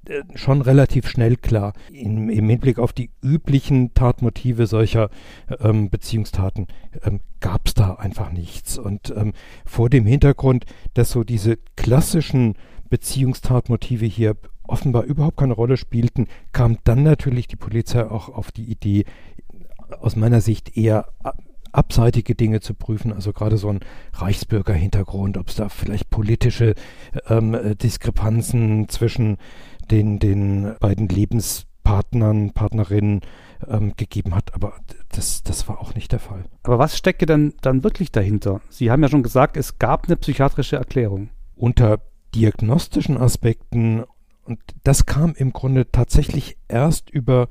[0.08, 5.10] äh, schon relativ schnell klar, in, im Hinblick auf die üblichen Tatmotive solcher
[5.60, 6.68] ähm, Beziehungstaten
[7.04, 8.78] ähm, gab es da einfach nichts.
[8.78, 9.34] Und ähm,
[9.66, 12.56] vor dem Hintergrund, dass so diese klassischen
[12.90, 14.36] Beziehungstatmotive hier
[14.72, 19.06] offenbar überhaupt keine Rolle spielten, kam dann natürlich die Polizei auch auf die Idee,
[20.00, 21.08] aus meiner Sicht eher
[21.72, 23.80] abseitige Dinge zu prüfen, also gerade so ein
[24.14, 26.76] Reichsbürgerhintergrund, ob es da vielleicht politische
[27.28, 29.38] ähm, Diskrepanzen zwischen
[29.90, 33.22] den, den beiden Lebenspartnern, Partnerinnen
[33.68, 34.74] ähm, gegeben hat, aber
[35.10, 36.44] das, das war auch nicht der Fall.
[36.64, 38.62] Aber was stecke denn dann wirklich dahinter?
[38.70, 41.30] Sie haben ja schon gesagt, es gab eine psychiatrische Erklärung.
[41.56, 42.00] Unter
[42.34, 44.04] diagnostischen Aspekten
[44.46, 47.48] und das kam im Grunde tatsächlich erst über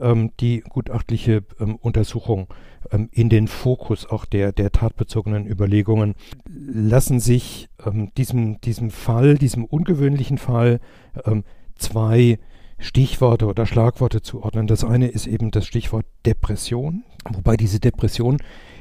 [0.00, 2.48] ähm, die gutachtliche ähm, Untersuchung
[2.90, 6.14] ähm, in den Fokus auch der, der tatbezogenen Überlegungen.
[6.48, 10.80] Lassen sich ähm, diesem, diesem Fall, diesem ungewöhnlichen Fall,
[11.24, 11.44] ähm,
[11.76, 12.38] zwei
[12.78, 14.66] Stichworte oder Schlagworte zuordnen.
[14.66, 18.38] Das eine ist eben das Stichwort Depression, wobei diese Depression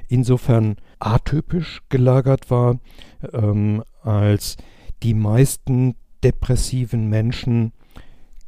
[0.07, 2.79] insofern atypisch gelagert war,
[3.31, 4.57] ähm, als
[5.03, 7.73] die meisten depressiven Menschen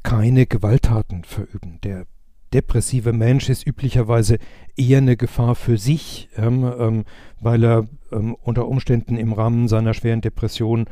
[0.04, 1.80] keine Gewalttaten verüben.
[1.84, 2.06] Der
[2.54, 4.38] depressive Mensch ist üblicherweise
[4.78, 7.06] eher eine Gefahr für sich, ähm, ähm,
[7.40, 10.86] weil er ähm, unter Umständen im Rahmen seiner schweren Depression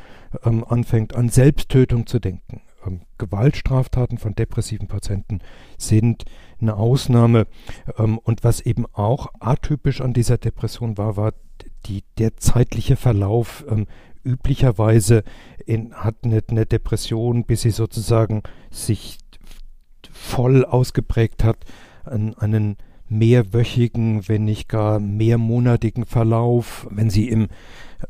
[0.44, 2.62] ähm, anfängt an Selbsttötung zu denken.
[2.86, 5.39] Ähm, Gewaltstraftaten von depressiven Patienten
[5.78, 6.26] sind
[6.60, 7.46] eine Ausnahme.
[7.98, 11.34] Ähm, und was eben auch atypisch an dieser Depression war, war
[11.86, 13.65] die, der zeitliche Verlauf.
[14.24, 15.24] Üblicherweise
[15.66, 19.18] in, hat eine, eine Depression, bis sie sozusagen sich
[20.12, 21.58] voll ausgeprägt hat,
[22.04, 22.78] an einen
[23.12, 26.88] mehrwöchigen, wenn nicht gar mehrmonatigen Verlauf.
[26.90, 27.50] Wenn Sie im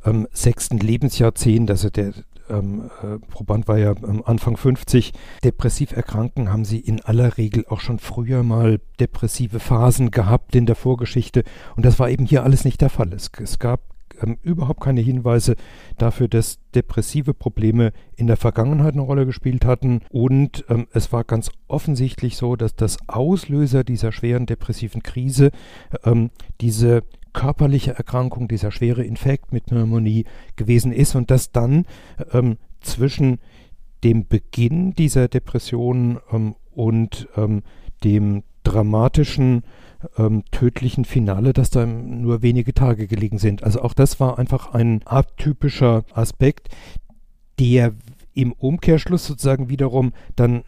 [0.06, 2.13] ähm, sechsten Lebensjahrzehnt, also der
[2.50, 7.65] ähm, äh, Proband war ja ähm, Anfang 50, depressiv erkranken, haben sie in aller Regel
[7.67, 11.43] auch schon früher mal depressive Phasen gehabt in der Vorgeschichte.
[11.76, 13.12] Und das war eben hier alles nicht der Fall.
[13.13, 13.82] Es, es gab
[14.21, 15.55] ähm, überhaupt keine Hinweise
[15.97, 20.01] dafür, dass depressive Probleme in der Vergangenheit eine Rolle gespielt hatten.
[20.10, 25.51] Und ähm, es war ganz offensichtlich so, dass das Auslöser dieser schweren depressiven Krise
[26.03, 26.31] ähm,
[26.62, 27.03] diese
[27.34, 31.86] körperliche Erkrankung, dieser schwere Infekt mit Pneumonie gewesen ist und dass dann
[32.34, 33.39] ähm, zwischen
[34.03, 37.63] dem Beginn dieser Depression ähm, und ähm,
[38.03, 39.63] dem dramatischen
[40.17, 43.63] ähm, tödlichen Finale, dass da nur wenige Tage gelegen sind.
[43.63, 46.69] Also auch das war einfach ein atypischer Aspekt,
[47.59, 47.93] der
[48.33, 50.63] im Umkehrschluss sozusagen wiederum dann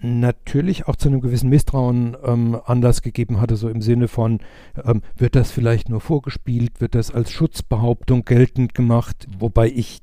[0.00, 4.40] natürlich auch zu einem gewissen Misstrauen ähm, Anlass gegeben hatte, so im Sinne von,
[4.84, 10.00] ähm, wird das vielleicht nur vorgespielt, wird das als Schutzbehauptung geltend gemacht, wobei ich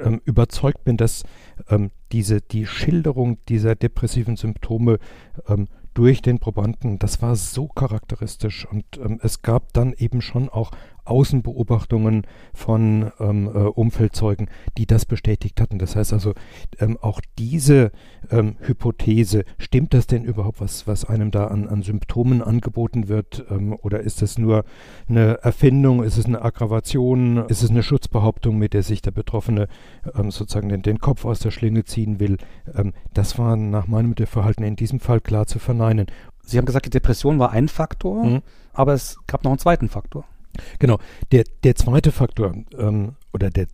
[0.00, 1.24] ähm, überzeugt bin, dass
[1.68, 4.98] ähm, diese, die Schilderung dieser depressiven Symptome
[5.48, 5.66] ähm,
[6.00, 8.64] durch den Probanden, das war so charakteristisch.
[8.64, 10.70] Und ähm, es gab dann eben schon auch
[11.04, 15.78] Außenbeobachtungen von ähm, äh, Umfeldzeugen, die das bestätigt hatten.
[15.78, 16.34] Das heißt also,
[16.78, 17.92] ähm, auch diese
[18.30, 23.44] ähm, Hypothese, stimmt das denn überhaupt, was, was einem da an, an Symptomen angeboten wird?
[23.50, 24.64] Ähm, oder ist es nur
[25.08, 29.68] eine Erfindung, ist es eine Aggravation, ist es eine Schutzbehauptung, mit der sich der Betroffene
[30.14, 32.36] ähm, sozusagen den, den, Kopf aus der Schlinge ziehen will?
[32.74, 36.06] Ähm, das war nach meinem Verhalten in diesem Fall klar zu verneinen.
[36.42, 38.42] Sie haben gesagt, die Depression war ein Faktor, mhm.
[38.72, 40.24] aber es gab noch einen zweiten Faktor.
[40.78, 40.98] Genau.
[41.32, 43.66] Der, der zweite Faktor ähm, oder der,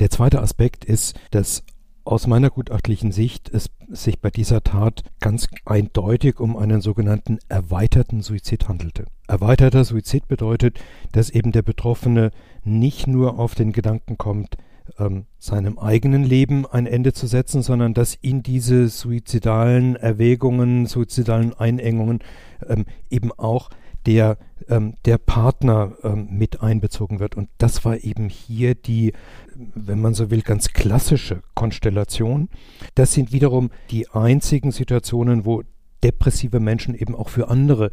[0.00, 1.64] der zweite Aspekt ist, dass
[2.04, 8.22] aus meiner gutachtlichen Sicht es sich bei dieser Tat ganz eindeutig um einen sogenannten erweiterten
[8.22, 9.04] Suizid handelte.
[9.28, 10.80] Erweiterter Suizid bedeutet,
[11.12, 12.32] dass eben der Betroffene
[12.64, 14.56] nicht nur auf den Gedanken kommt,
[14.98, 21.54] ähm, seinem eigenen Leben ein Ende zu setzen, sondern dass in diese suizidalen Erwägungen, suizidalen
[21.54, 22.20] Einengungen
[22.68, 23.70] ähm, eben auch
[24.06, 24.38] der,
[24.68, 27.36] ähm, der Partner ähm, mit einbezogen wird.
[27.36, 29.12] Und das war eben hier die,
[29.54, 32.48] wenn man so will, ganz klassische Konstellation.
[32.94, 35.62] Das sind wiederum die einzigen Situationen, wo
[36.02, 37.90] depressive Menschen eben auch für andere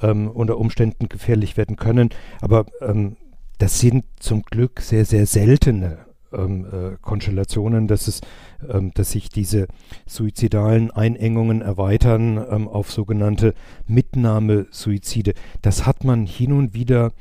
[0.00, 2.10] ähm, unter Umständen gefährlich werden können.
[2.40, 3.16] Aber ähm,
[3.58, 8.20] das sind zum Glück sehr, sehr seltene ähm, äh, Konstellationen, dass es,
[8.68, 9.66] ähm, dass sich diese
[10.06, 13.54] suizidalen Einengungen erweitern ähm, auf sogenannte
[13.86, 15.34] Mitnahmesuizide.
[15.62, 17.12] Das hat man hin und wieder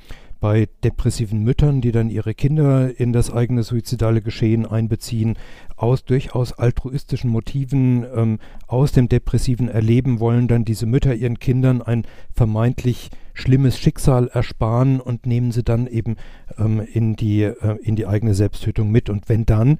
[0.41, 5.37] bei depressiven Müttern, die dann ihre Kinder in das eigene suizidale Geschehen einbeziehen,
[5.77, 11.81] aus durchaus altruistischen Motiven, ähm, aus dem depressiven Erleben wollen dann diese Mütter ihren Kindern
[11.81, 16.15] ein vermeintlich schlimmes Schicksal ersparen und nehmen sie dann eben
[16.57, 19.09] ähm, in, die, äh, in die eigene Selbsttötung mit.
[19.09, 19.79] Und wenn dann,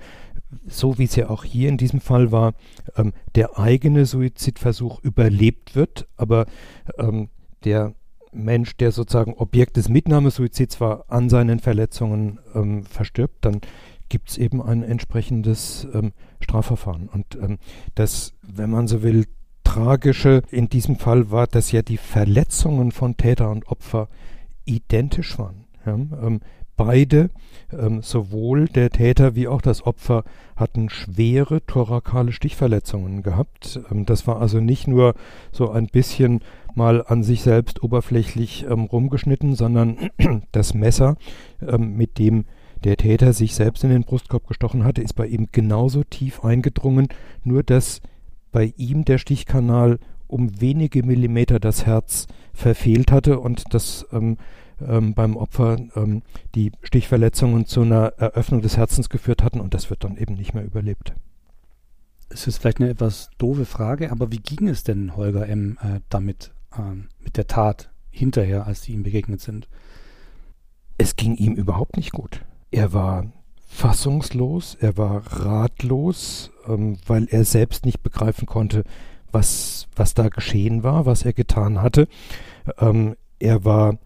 [0.68, 2.54] so wie es ja auch hier in diesem Fall war,
[2.96, 6.46] ähm, der eigene Suizidversuch überlebt wird, aber
[6.98, 7.30] ähm,
[7.64, 7.94] der
[8.34, 13.62] Mensch, der sozusagen Objekt des Mitnahmesuizids war, an seinen Verletzungen ähm, verstirbt, dann
[14.10, 17.08] gibt es eben ein entsprechendes ähm, Strafverfahren.
[17.08, 17.58] Und ähm,
[17.96, 19.26] das, wenn man so will,
[19.72, 24.10] Tragische in diesem Fall war, dass ja die Verletzungen von Täter und Opfer
[24.66, 25.64] identisch waren.
[25.86, 26.42] Ja, ähm,
[26.76, 27.30] beide,
[27.72, 30.26] ähm, sowohl der Täter wie auch das Opfer,
[30.58, 33.80] hatten schwere thorakale Stichverletzungen gehabt.
[33.90, 35.16] Ähm, das war also nicht nur
[35.54, 36.42] so ein bisschen
[36.76, 40.10] mal an sich selbst oberflächlich ähm, rumgeschnitten, sondern
[40.52, 41.16] das Messer,
[41.66, 42.44] ähm, mit dem
[42.84, 47.08] der Täter sich selbst in den Brustkorb gestochen hatte, ist bei ihm genauso tief eingedrungen,
[47.46, 48.02] nur dass
[48.52, 54.38] bei ihm der Stichkanal um wenige Millimeter das Herz verfehlt hatte und das ähm,
[54.80, 56.22] ähm, beim Opfer ähm,
[56.56, 60.54] die Stichverletzungen zu einer Eröffnung des Herzens geführt hatten und das wird dann eben nicht
[60.54, 61.14] mehr überlebt.
[62.30, 65.78] Es ist vielleicht eine etwas doofe Frage, aber wie ging es denn Holger M.
[65.82, 69.68] Äh, damit, ähm, mit der Tat hinterher, als sie ihm begegnet sind?
[71.02, 72.46] es ging ihm überhaupt nicht gut.
[72.70, 73.26] Er war
[73.72, 78.84] fassungslos, er war ratlos, ähm, weil er selbst nicht begreifen konnte,
[79.32, 82.08] was, was da geschehen war, was er getan hatte.
[82.78, 83.98] Ähm, er war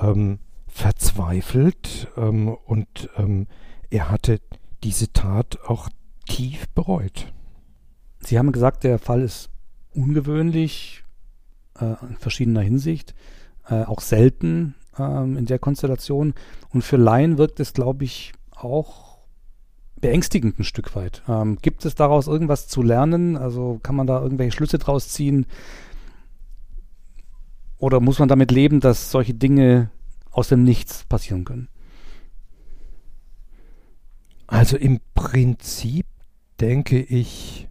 [0.00, 3.48] ähm, verzweifelt ähm, und ähm,
[3.90, 4.40] er hatte
[4.84, 5.88] diese Tat auch
[6.26, 7.32] tief bereut.
[8.20, 9.50] Sie haben gesagt, der Fall ist
[9.92, 11.02] ungewöhnlich
[11.78, 13.14] äh, in verschiedener Hinsicht,
[13.68, 16.34] äh, auch selten ähm, in der Konstellation.
[16.70, 18.32] Und für Laien wirkt es, glaube ich,
[18.64, 19.18] auch
[20.00, 21.22] beängstigend ein Stück weit.
[21.28, 23.36] Ähm, gibt es daraus irgendwas zu lernen?
[23.36, 25.46] Also kann man da irgendwelche Schlüsse draus ziehen?
[27.78, 29.90] Oder muss man damit leben, dass solche Dinge
[30.30, 31.68] aus dem Nichts passieren können?
[34.46, 36.06] Also im Prinzip
[36.60, 37.68] denke ich,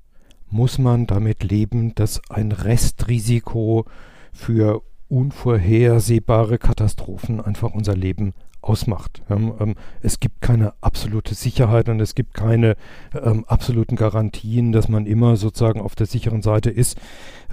[0.49, 3.85] muss man damit leben, dass ein Restrisiko
[4.33, 8.33] für unvorhersehbare Katastrophen einfach unser Leben
[8.69, 9.23] ausmacht.
[9.29, 12.75] Ähm, es gibt keine absolute Sicherheit und es gibt keine
[13.19, 16.97] ähm, absoluten Garantien, dass man immer sozusagen auf der sicheren Seite ist.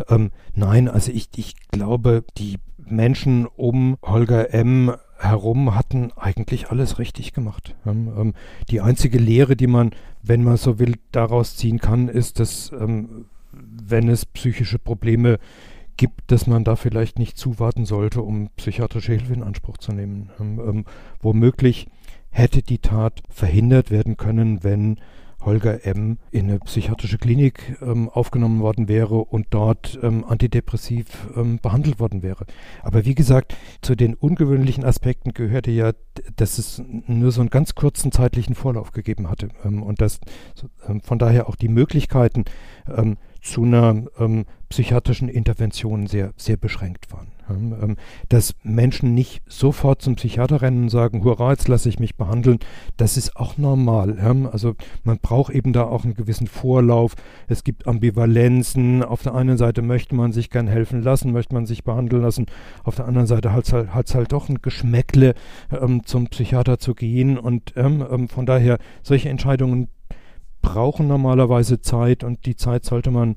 [0.08, 6.98] Ähm, nein, also ich, ich glaube, die Menschen um Holger M herum hatten eigentlich alles
[6.98, 7.74] richtig gemacht.
[7.86, 8.34] Ähm,
[8.68, 13.24] die einzige Lehre, die man, wenn man so will, daraus ziehen kann, ist, dass ähm,
[13.52, 15.38] wenn es psychische Probleme
[15.96, 20.30] gibt, dass man da vielleicht nicht zuwarten sollte, um psychiatrische Hilfe in Anspruch zu nehmen.
[20.40, 20.84] Ähm, ähm,
[21.20, 21.88] womöglich
[22.30, 24.98] hätte die Tat verhindert werden können, wenn
[25.46, 26.18] Holger M.
[26.30, 31.06] in eine psychiatrische Klinik ähm, aufgenommen worden wäre und dort ähm, antidepressiv
[31.36, 32.46] ähm, behandelt worden wäre.
[32.82, 35.92] Aber wie gesagt, zu den ungewöhnlichen Aspekten gehörte ja,
[36.34, 40.18] dass es nur so einen ganz kurzen zeitlichen Vorlauf gegeben hatte ähm, und dass
[40.88, 42.44] ähm, von daher auch die Möglichkeiten
[42.88, 44.04] ähm, zu einer
[44.68, 47.28] psychiatrischen Intervention sehr, sehr beschränkt waren.
[47.48, 47.96] Ähm,
[48.28, 52.58] dass Menschen nicht sofort zum Psychiater rennen und sagen, hurra, jetzt lasse ich mich behandeln,
[52.96, 54.18] das ist auch normal.
[54.50, 57.14] Also man braucht eben da auch einen gewissen Vorlauf.
[57.46, 59.04] Es gibt Ambivalenzen.
[59.04, 62.46] Auf der einen Seite möchte man sich gern helfen lassen, möchte man sich behandeln lassen.
[62.82, 65.34] Auf der anderen Seite hat es halt, halt doch ein Geschmäckle,
[65.70, 67.38] ähm, zum Psychiater zu gehen.
[67.38, 69.88] Und ähm, ähm, von daher, solche Entscheidungen
[70.66, 73.36] brauchen normalerweise Zeit und die Zeit sollte man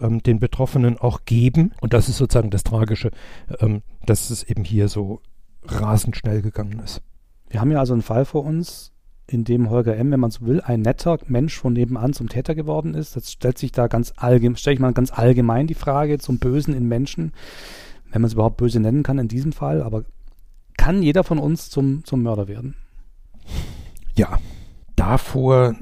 [0.00, 1.72] ähm, den Betroffenen auch geben.
[1.82, 3.10] Und das ist sozusagen das Tragische,
[3.58, 5.20] ähm, dass es eben hier so
[5.62, 7.02] rasend schnell gegangen ist.
[7.50, 8.92] Wir haben ja also einen Fall vor uns,
[9.26, 12.54] in dem Holger M., wenn man so will, ein netter Mensch von nebenan zum Täter
[12.54, 13.14] geworden ist.
[13.14, 16.72] Das stellt sich da ganz allgemein, stelle ich mal ganz allgemein die Frage zum Bösen
[16.72, 17.32] in Menschen,
[18.10, 20.04] wenn man es überhaupt böse nennen kann in diesem Fall, aber
[20.78, 22.74] kann jeder von uns zum, zum Mörder werden?
[24.16, 24.38] Ja,
[24.96, 25.74] davor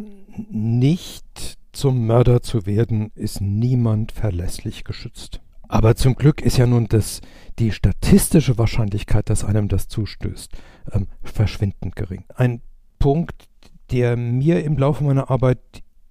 [0.50, 5.40] nicht zum Mörder zu werden, ist niemand verlässlich geschützt.
[5.68, 7.20] Aber zum Glück ist ja nun das,
[7.58, 10.50] die statistische Wahrscheinlichkeit, dass einem das zustößt,
[10.92, 12.24] ähm, verschwindend gering.
[12.34, 12.62] Ein
[12.98, 13.48] Punkt,
[13.90, 15.60] der mir im Laufe meiner Arbeit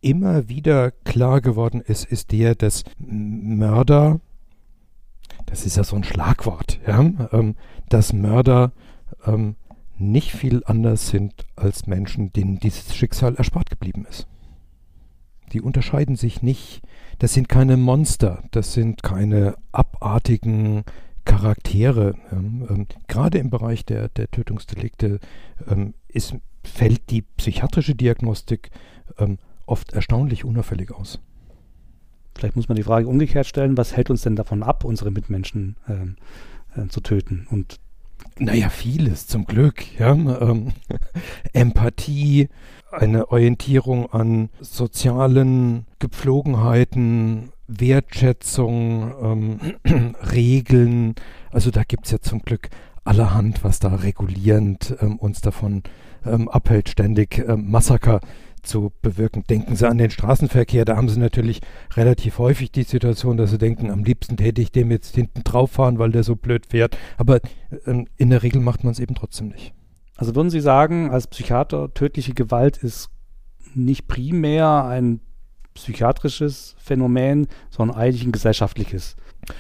[0.02, 4.20] immer wieder klar geworden ist, ist der, dass Mörder,
[5.48, 7.00] das ist ja so ein Schlagwort, ja,
[7.32, 7.56] ähm,
[7.90, 8.74] dass Mörder
[9.26, 9.56] ähm,
[10.00, 14.28] nicht viel anders sind als Menschen, denen dieses Schicksal erspart geblieben ist.
[15.54, 16.82] Die unterscheiden sich nicht.
[17.20, 20.84] Das sind keine Monster, das sind keine abartigen
[21.26, 22.16] Charaktere.
[22.32, 25.20] Ähm, ähm, gerade im Bereich der, der Tötungsdelikte
[25.68, 28.72] ähm, ist, fällt die psychiatrische Diagnostik
[29.18, 31.20] ähm, oft erstaunlich unauffällig aus.
[32.36, 35.76] Vielleicht muss man die Frage umgekehrt stellen, was hält uns denn davon ab, unsere Mitmenschen
[35.88, 36.18] ähm,
[36.76, 37.48] äh, zu töten?
[37.50, 37.80] Und
[38.40, 40.00] naja, vieles zum Glück.
[40.00, 40.12] Ja?
[40.14, 40.74] Ähm,
[41.54, 42.50] Empathie,
[42.92, 51.16] eine Orientierung an sozialen Gepflogenheiten, Wertschätzung, ähm, Regeln.
[51.52, 52.70] Also da gibt es ja zum Glück
[53.04, 55.84] allerhand, was da regulierend ähm, uns davon
[56.26, 58.20] ähm, abhält, ständig ähm, Massaker
[58.68, 59.44] zu bewirken.
[59.50, 61.62] Denken Sie an den Straßenverkehr, da haben Sie natürlich
[61.96, 65.72] relativ häufig die Situation, dass Sie denken, am liebsten täte ich dem jetzt hinten drauf
[65.72, 66.98] fahren, weil der so blöd fährt.
[67.18, 67.40] Aber
[67.86, 69.74] ähm, in der Regel macht man es eben trotzdem nicht.
[70.16, 73.10] Also würden Sie sagen, als Psychiater, tödliche Gewalt ist
[73.76, 75.22] nicht primär ein
[75.76, 79.16] psychiatrisches Phänomen, sondern eigentlich ein gesellschaftliches?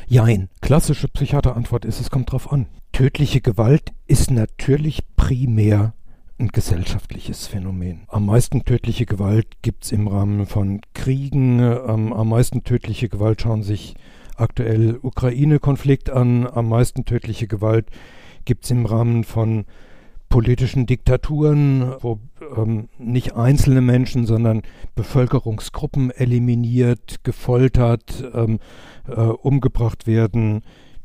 [0.07, 0.49] Jein.
[0.61, 2.65] Klassische Psychiaterantwort ist, es kommt drauf an.
[2.91, 5.93] Tödliche Gewalt ist natürlich primär
[6.39, 8.01] ein gesellschaftliches Phänomen.
[8.07, 11.59] Am meisten tödliche Gewalt gibt es im Rahmen von Kriegen.
[11.59, 13.95] Ähm, am meisten tödliche Gewalt schauen sich
[14.35, 16.47] aktuell Ukraine-Konflikt an.
[16.47, 17.87] Am meisten tödliche Gewalt
[18.45, 19.65] gibt es im Rahmen von
[20.29, 22.19] politischen Diktaturen, wo
[22.55, 24.61] ähm, nicht einzelne Menschen, sondern
[24.93, 28.59] Bevölkerungsgruppen eliminiert, gefoltert, ähm,
[29.07, 30.61] äh, umgebracht werden.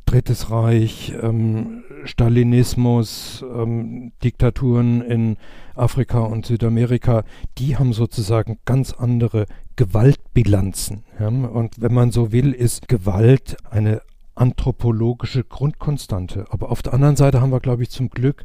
[0.06, 5.36] Drittes Reich, ähm, Stalinismus, ähm, Diktaturen in
[5.74, 7.24] Afrika und Südamerika,
[7.58, 9.46] die haben sozusagen ganz andere
[9.76, 11.04] Gewaltbilanzen.
[11.18, 11.28] Ja?
[11.28, 14.02] Und wenn man so will, ist Gewalt eine
[14.34, 16.46] anthropologische Grundkonstante.
[16.50, 18.44] Aber auf der anderen Seite haben wir, glaube ich, zum Glück,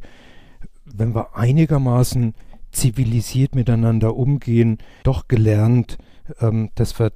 [0.84, 2.34] wenn wir einigermaßen
[2.70, 5.98] zivilisiert miteinander umgehen, doch gelernt,
[6.40, 7.12] ähm, dass wir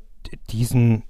[0.50, 1.04] diesen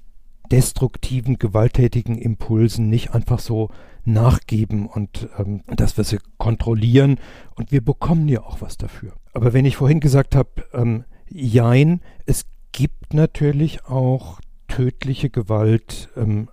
[0.53, 3.71] destruktiven, gewalttätigen Impulsen nicht einfach so
[4.05, 7.19] nachgeben und ähm, dass wir sie kontrollieren
[7.55, 9.15] und wir bekommen ja auch was dafür.
[9.33, 16.49] Aber wenn ich vorhin gesagt habe, ähm, jein, es gibt natürlich auch tödliche Gewalt ähm,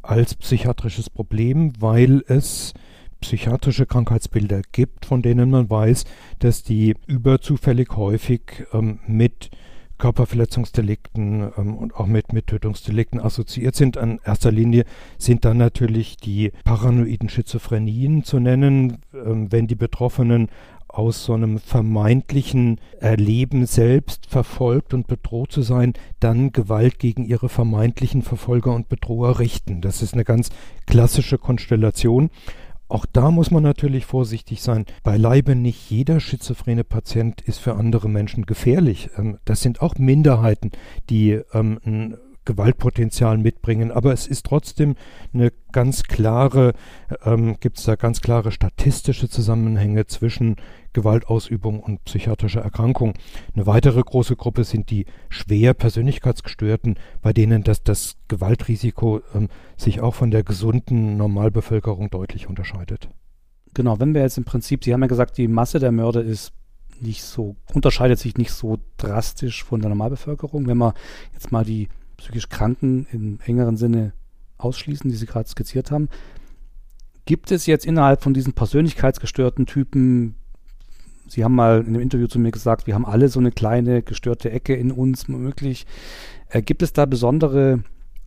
[0.00, 2.72] als psychiatrisches Problem, weil es
[3.20, 6.04] psychiatrische Krankheitsbilder gibt, von denen man weiß,
[6.40, 9.50] dass die überzufällig häufig ähm, mit
[10.02, 13.96] Körperverletzungsdelikten ähm, und auch mit, mit Tötungsdelikten assoziiert sind.
[13.96, 14.84] An erster Linie
[15.16, 20.48] sind dann natürlich die paranoiden Schizophrenien zu nennen, ähm, wenn die Betroffenen
[20.88, 27.48] aus so einem vermeintlichen Erleben selbst verfolgt und bedroht zu sein, dann Gewalt gegen ihre
[27.48, 29.80] vermeintlichen Verfolger und Bedroher richten.
[29.80, 30.50] Das ist eine ganz
[30.86, 32.28] klassische Konstellation.
[32.92, 34.84] Auch da muss man natürlich vorsichtig sein.
[35.02, 39.08] Beileibe nicht jeder schizophrene Patient ist für andere Menschen gefährlich.
[39.16, 40.72] Ähm, das sind auch Minderheiten,
[41.08, 43.90] die ähm, ein Gewaltpotenzial mitbringen.
[43.90, 44.96] Aber es ist trotzdem
[45.32, 46.72] eine ganz klare,
[47.24, 50.56] ähm, gibt es da ganz klare statistische Zusammenhänge zwischen
[50.92, 53.14] Gewaltausübung und psychiatrischer Erkrankung.
[53.54, 60.00] Eine weitere große Gruppe sind die schwer Persönlichkeitsgestörten, bei denen das, das Gewaltrisiko ähm, sich
[60.00, 63.08] auch von der gesunden Normalbevölkerung deutlich unterscheidet.
[63.74, 66.52] Genau, wenn wir jetzt im Prinzip, Sie haben ja gesagt, die Masse der Mörder ist
[67.00, 70.66] nicht so, unterscheidet sich nicht so drastisch von der Normalbevölkerung.
[70.66, 70.94] Wenn wir
[71.32, 71.88] jetzt mal die
[72.22, 74.12] psychisch Kranken im engeren Sinne
[74.58, 76.08] ausschließen, die Sie gerade skizziert haben.
[77.24, 80.36] Gibt es jetzt innerhalb von diesen persönlichkeitsgestörten Typen,
[81.28, 84.02] Sie haben mal in einem Interview zu mir gesagt, wir haben alle so eine kleine
[84.02, 85.86] gestörte Ecke in uns möglich.
[86.50, 87.84] Äh, gibt es da besondere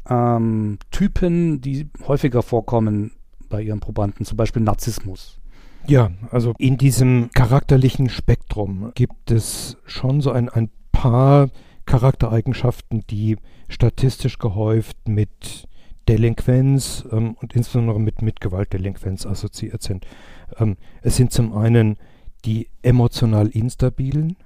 [0.10, 3.12] ähm, Typen, die häufiger vorkommen
[3.48, 5.40] bei Ihren Probanden, zum Beispiel Narzissmus?
[5.88, 11.50] Ja, also in diesem charakterlichen Spektrum gibt es schon so ein, ein paar
[11.86, 13.38] Charaktereigenschaften, die
[13.70, 15.68] statistisch gehäuft mit
[16.08, 20.06] Delinquenz ähm, und insbesondere mit, mit Gewaltdelinquenz assoziiert sind.
[20.60, 21.98] Ähm, es sind zum einen
[22.46, 24.38] die emotional instabilen,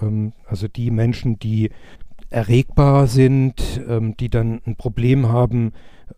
[0.00, 1.70] ähm, also die Menschen, die
[2.30, 5.72] erregbar sind, ähm, die dann ein Problem haben,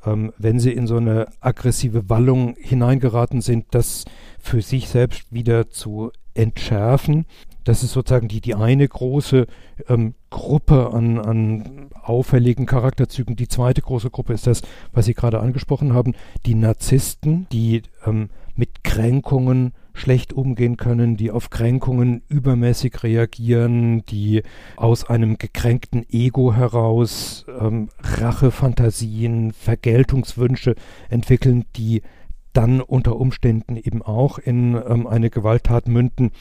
[0.04, 4.04] ähm, wenn sie in so eine aggressive Wallung hineingeraten sind, das
[4.38, 7.26] für sich selbst wieder zu entschärfen.
[7.68, 9.46] Das ist sozusagen die, die eine große
[9.90, 13.36] ähm, Gruppe an, an auffälligen Charakterzügen.
[13.36, 14.62] Die zweite große Gruppe ist das,
[14.94, 16.14] was Sie gerade angesprochen haben,
[16.46, 24.44] die Narzissten, die ähm, mit Kränkungen schlecht umgehen können, die auf Kränkungen übermäßig reagieren, die
[24.76, 30.74] aus einem gekränkten Ego heraus ähm, Rachefantasien, Vergeltungswünsche
[31.10, 32.00] entwickeln, die
[32.58, 36.32] dann unter Umständen eben auch in ähm, eine Gewalttat münden.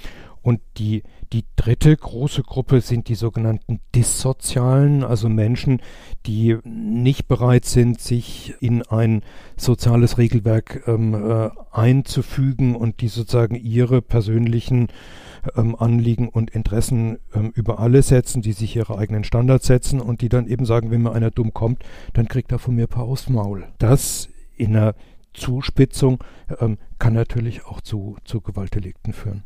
[0.41, 5.81] Und die, die dritte große Gruppe sind die sogenannten Dissozialen, also Menschen,
[6.25, 9.23] die nicht bereit sind, sich in ein
[9.57, 14.87] soziales Regelwerk ähm, äh, einzufügen und die sozusagen ihre persönlichen
[15.55, 20.21] ähm, Anliegen und Interessen ähm, über alles setzen, die sich ihre eigenen Standards setzen und
[20.21, 21.83] die dann eben sagen, wenn mir einer dumm kommt,
[22.13, 23.67] dann kriegt er von mir ein paar aufs Maul.
[23.77, 24.95] Das in einer
[25.33, 26.23] Zuspitzung
[26.59, 29.43] ähm, kann natürlich auch zu, zu Gewaltdelikten führen.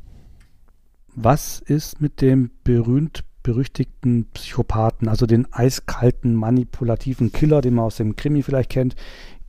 [1.15, 7.97] Was ist mit dem berühmt berüchtigten Psychopathen, also den eiskalten, manipulativen Killer, den man aus
[7.97, 8.95] dem Krimi vielleicht kennt?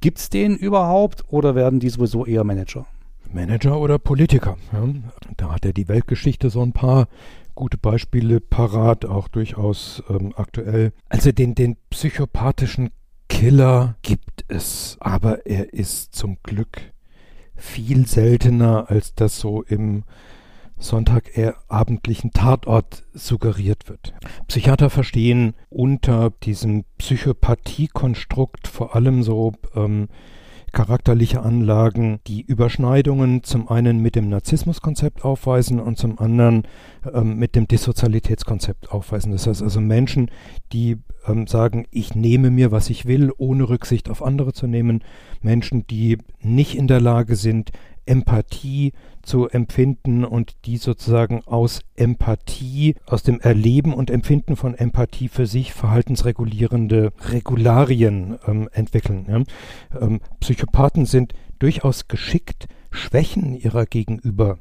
[0.01, 2.87] Gibt es den überhaupt oder werden die sowieso eher Manager?
[3.31, 4.57] Manager oder Politiker.
[4.73, 4.87] Ja.
[5.37, 7.09] Da hat er die Weltgeschichte so ein paar
[7.55, 10.93] gute Beispiele parat, auch durchaus ähm, aktuell.
[11.09, 12.91] Also den, den psychopathischen
[13.29, 16.93] Killer gibt es, aber er ist zum Glück
[17.55, 20.05] viel seltener, als das so im
[20.83, 24.15] Sonntag eher abendlichen Tatort suggeriert wird.
[24.49, 30.09] Psychiater verstehen unter diesem Psychopathiekonstrukt vor allem so ähm,
[30.73, 36.67] charakterliche Anlagen, die Überschneidungen zum einen mit dem Narzissmuskonzept aufweisen und zum anderen
[37.13, 39.33] ähm, mit dem Dissozialitätskonzept aufweisen.
[39.33, 40.31] Das heißt also Menschen,
[40.73, 45.05] die ähm, sagen, ich nehme mir, was ich will, ohne Rücksicht auf andere zu nehmen.
[45.43, 47.71] Menschen, die nicht in der Lage sind,
[48.07, 48.93] Empathie
[49.23, 55.47] zu empfinden und die sozusagen aus Empathie, aus dem Erleben und Empfinden von Empathie für
[55.47, 59.27] sich verhaltensregulierende Regularien ähm, entwickeln.
[59.29, 60.01] Ja.
[60.01, 64.59] Ähm, Psychopathen sind durchaus geschickt, Schwächen ihrer Gegenüber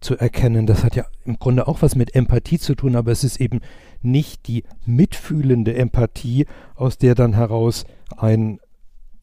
[0.00, 0.66] zu erkennen.
[0.66, 3.60] Das hat ja im Grunde auch was mit Empathie zu tun, aber es ist eben
[4.02, 7.84] nicht die mitfühlende Empathie, aus der dann heraus
[8.16, 8.58] ein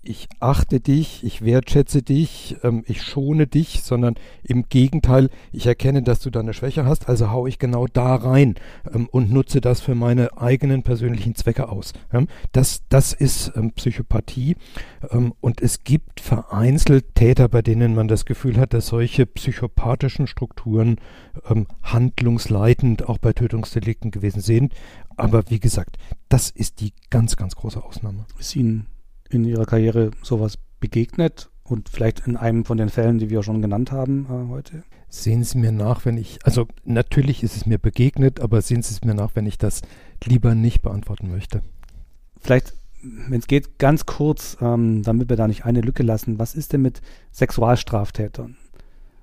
[0.08, 6.01] ich achte dich, ich wertschätze dich, ähm, ich schone dich, sondern im Gegenteil, ich erkenne,
[6.01, 8.55] dass du da eine Schwäche hast, also hau ich genau da rein
[8.93, 11.93] ähm, und nutze das für meine eigenen persönlichen Zwecke aus.
[12.14, 14.55] Ähm, das, das ist ähm, Psychopathie
[15.12, 20.28] ähm, und es gibt vereinzelt Täter, bei denen man das Gefühl hat, dass solche psychopathischen
[20.28, 20.97] Strukturen
[21.49, 24.74] ähm, handlungsleitend auch bei Tötungsdelikten gewesen sind.
[25.18, 25.97] Aber wie gesagt,
[26.30, 28.26] das ist die ganz, ganz große Ausnahme.
[28.39, 28.88] Ist Ihnen
[29.30, 33.61] in Ihrer Karriere sowas begegnet und vielleicht in einem von den Fällen, die wir schon
[33.61, 34.84] genannt haben äh, heute?
[35.09, 38.93] Sehen Sie mir nach, wenn ich, also natürlich ist es mir begegnet, aber sehen Sie
[38.93, 39.82] es mir nach, wenn ich das
[40.23, 41.61] lieber nicht beantworten möchte.
[42.39, 46.55] Vielleicht, wenn es geht, ganz kurz, ähm, damit wir da nicht eine Lücke lassen, was
[46.55, 47.01] ist denn mit
[47.32, 48.57] Sexualstraftätern?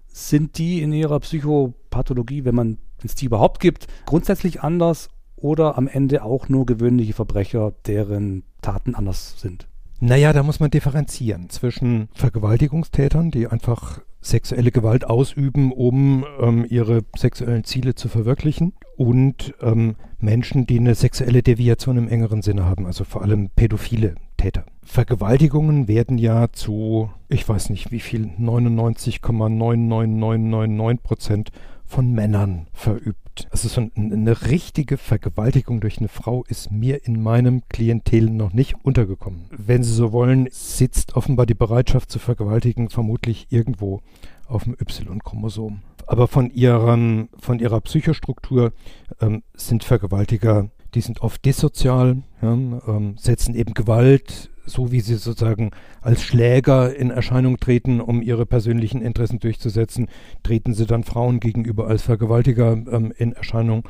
[0.08, 5.88] Sind die in ihrer Psychopathologie, wenn man es die überhaupt gibt, grundsätzlich anders oder am
[5.88, 9.66] Ende auch nur gewöhnliche Verbrecher, deren Taten anders sind?
[10.00, 17.02] Naja, da muss man differenzieren zwischen Vergewaltigungstätern, die einfach sexuelle Gewalt ausüben, um ähm, ihre
[17.16, 22.86] sexuellen Ziele zu verwirklichen, und ähm, Menschen, die eine sexuelle Deviation im engeren Sinne haben,
[22.86, 24.64] also vor allem pädophile Täter.
[24.82, 31.50] Vergewaltigungen werden ja zu, ich weiß nicht wie viel, 99,99999 Prozent
[31.86, 33.48] von Männern verübt.
[33.50, 38.76] Also so eine richtige Vergewaltigung durch eine Frau ist mir in meinem Klientel noch nicht
[38.84, 39.46] untergekommen.
[39.50, 44.00] Wenn Sie so wollen, sitzt offenbar die Bereitschaft zu vergewaltigen vermutlich irgendwo
[44.46, 45.80] auf dem Y-Chromosom.
[46.06, 48.72] Aber von, ihrem, von ihrer Psychostruktur
[49.20, 55.16] ähm, sind Vergewaltiger, die sind oft dissozial, ja, ähm, setzen eben Gewalt, so wie sie
[55.16, 60.08] sozusagen als Schläger in Erscheinung treten, um ihre persönlichen Interessen durchzusetzen,
[60.42, 63.88] treten sie dann Frauen gegenüber als Vergewaltiger ähm, in Erscheinung,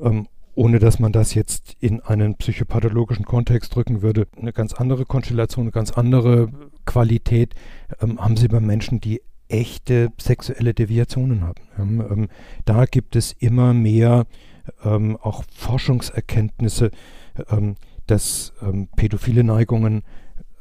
[0.00, 4.26] ähm, ohne dass man das jetzt in einen psychopathologischen Kontext drücken würde.
[4.38, 6.48] Eine ganz andere Konstellation, eine ganz andere
[6.84, 7.54] Qualität
[8.00, 11.62] ähm, haben sie bei Menschen, die echte sexuelle Deviationen haben.
[11.78, 12.28] Ähm,
[12.64, 14.26] da gibt es immer mehr
[14.84, 16.90] ähm, auch Forschungserkenntnisse,
[17.50, 17.76] ähm,
[18.12, 20.02] dass ähm, pädophile Neigungen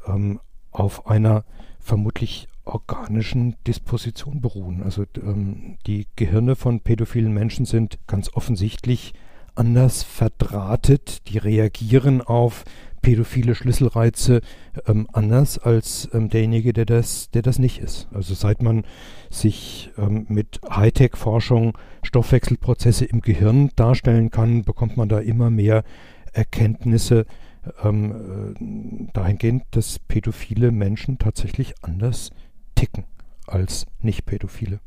[0.07, 0.39] ähm,
[0.71, 1.43] auf einer
[1.79, 4.81] vermutlich organischen Disposition beruhen.
[4.83, 9.13] Also ähm, die Gehirne von pädophilen Menschen sind ganz offensichtlich
[9.53, 12.63] anders verdrahtet, die reagieren auf
[13.01, 14.39] pädophile Schlüsselreize
[14.87, 18.07] ähm, anders als ähm, derjenige, der das, der das nicht ist.
[18.13, 18.85] Also seit man
[19.29, 25.83] sich ähm, mit Hightech-Forschung Stoffwechselprozesse im Gehirn darstellen kann, bekommt man da immer mehr
[26.31, 27.25] Erkenntnisse
[27.83, 32.31] ähm, äh, dahingehend, dass pädophile Menschen tatsächlich anders
[32.75, 33.05] ticken
[33.47, 34.79] als nicht-pädophile.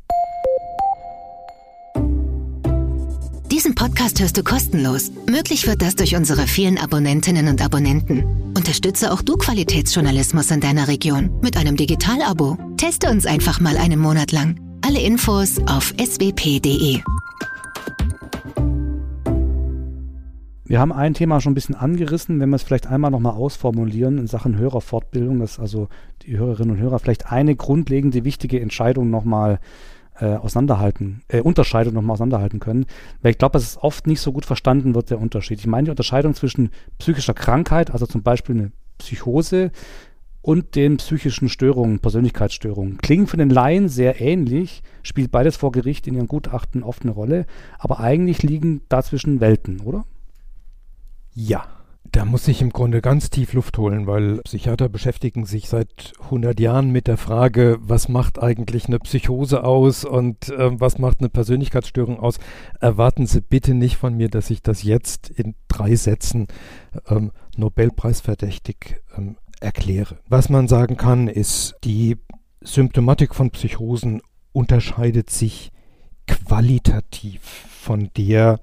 [3.51, 5.11] Diesen Podcast hörst du kostenlos.
[5.27, 8.53] Möglich wird das durch unsere vielen Abonnentinnen und Abonnenten.
[8.55, 12.57] Unterstütze auch du Qualitätsjournalismus in deiner Region mit einem Digital-Abo.
[12.77, 14.59] Teste uns einfach mal einen Monat lang.
[14.81, 17.01] Alle Infos auf swp.de.
[20.67, 24.17] Wir haben ein Thema schon ein bisschen angerissen, wenn wir es vielleicht einmal nochmal ausformulieren
[24.17, 25.89] in Sachen Hörerfortbildung, dass also
[26.23, 29.59] die Hörerinnen und Hörer vielleicht eine grundlegende, wichtige Entscheidung nochmal
[30.19, 32.87] äh, auseinanderhalten, äh, Unterscheidung nochmal auseinanderhalten können.
[33.21, 35.59] Weil ich glaube, dass es oft nicht so gut verstanden wird, der Unterschied.
[35.59, 39.71] Ich meine die Unterscheidung zwischen psychischer Krankheit, also zum Beispiel eine Psychose,
[40.41, 42.97] und den psychischen Störungen, Persönlichkeitsstörungen.
[42.99, 47.11] Klingen für den Laien sehr ähnlich, spielt beides vor Gericht in ihren Gutachten oft eine
[47.11, 47.47] Rolle,
[47.79, 50.05] aber eigentlich liegen dazwischen Welten, oder?
[51.35, 51.65] Ja,
[52.13, 56.61] da muss ich im Grunde ganz tief Luft holen, weil Psychiater beschäftigen sich seit 100
[56.61, 61.27] Jahren mit der Frage, was macht eigentlich eine Psychose aus und äh, was macht eine
[61.27, 62.39] Persönlichkeitsstörung aus.
[62.79, 66.47] Erwarten Sie bitte nicht von mir, dass ich das jetzt in drei Sätzen
[67.09, 70.19] ähm, Nobelpreisverdächtig ähm, erkläre.
[70.29, 72.15] Was man sagen kann, ist, die
[72.61, 74.21] Symptomatik von Psychosen
[74.53, 75.73] unterscheidet sich
[76.27, 78.61] qualitativ von der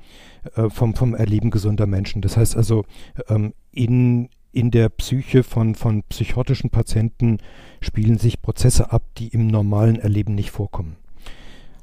[0.57, 2.22] äh, vom, vom Erleben gesunder Menschen.
[2.22, 2.84] Das heißt also,
[3.28, 7.38] ähm, in, in der Psyche von, von psychotischen Patienten
[7.80, 10.97] spielen sich Prozesse ab, die im normalen Erleben nicht vorkommen.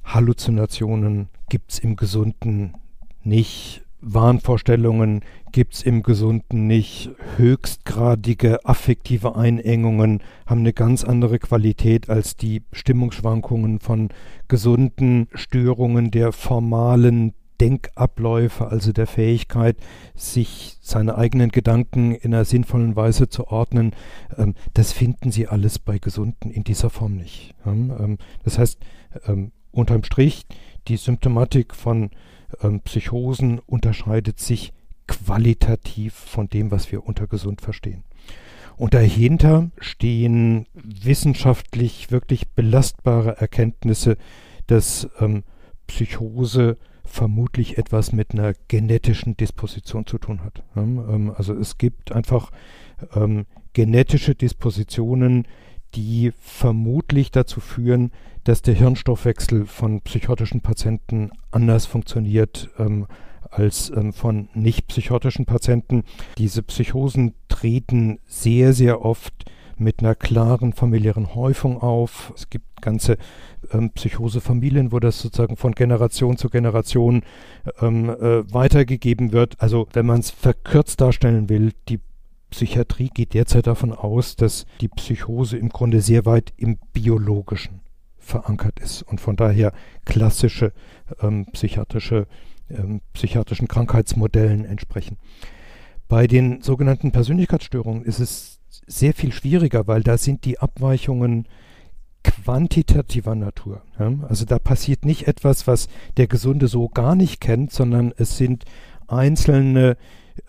[0.04, 2.74] Halluzinationen gibt es im Gesunden
[3.24, 3.84] nicht.
[4.02, 7.12] Wahnvorstellungen gibt es im Gesunden nicht.
[7.38, 14.10] Höchstgradige affektive Einengungen haben eine ganz andere Qualität als die Stimmungsschwankungen von
[14.48, 19.78] gesunden Störungen der formalen Denkabläufe, also der Fähigkeit,
[20.16, 23.94] sich seine eigenen Gedanken in einer sinnvollen Weise zu ordnen,
[24.38, 27.56] ähm, das finden Sie alles bei Gesunden in dieser Form nicht.
[27.66, 28.80] Ähm, das heißt,
[29.28, 30.46] ähm, unterm Strich,
[30.88, 32.12] die Symptomatik von
[32.62, 34.74] ähm, Psychosen unterscheidet sich
[35.08, 38.04] qualitativ von dem, was wir unter gesund verstehen.
[38.78, 44.18] Und dahinter stehen wissenschaftlich wirklich belastbare Erkenntnisse,
[44.68, 45.44] dass ähm,
[45.88, 46.78] Psychose
[47.10, 50.64] vermutlich etwas mit einer genetischen Disposition zu tun hat.
[50.76, 52.52] Ähm, also es gibt einfach
[53.16, 55.48] ähm, genetische Dispositionen,
[55.96, 58.12] die vermutlich dazu führen,
[58.44, 63.08] dass der Hirnstoffwechsel von psychotischen Patienten anders funktioniert ähm,
[63.50, 66.04] als ähm, von nicht psychotischen Patienten.
[66.38, 69.34] Diese Psychosen treten sehr, sehr oft
[69.80, 72.34] mit einer klaren familiären Häufung auf.
[72.36, 73.18] Es gibt ganze
[73.72, 77.24] ähm, Psychosefamilien, wo das sozusagen von Generation zu Generation
[77.82, 79.56] ähm, äh, weitergegeben wird.
[79.60, 82.00] Also wenn man es verkürzt darstellen will, die
[82.50, 87.82] Psychiatrie geht derzeit davon aus, dass die Psychose im Grunde sehr weit im biologischen
[88.18, 89.74] verankert ist und von daher
[90.06, 90.72] klassische
[91.22, 92.28] ähm, psychiatrische,
[92.70, 95.18] ähm, psychiatrischen Krankheitsmodellen entsprechen.
[96.08, 98.59] Bei den sogenannten Persönlichkeitsstörungen ist es
[98.90, 101.48] sehr viel schwieriger, weil da sind die Abweichungen
[102.24, 103.82] quantitativer Natur.
[104.00, 104.14] Ja?
[104.28, 105.88] Also da passiert nicht etwas, was
[106.18, 108.66] der Gesunde so gar nicht kennt, sondern es sind
[109.08, 109.96] einzelne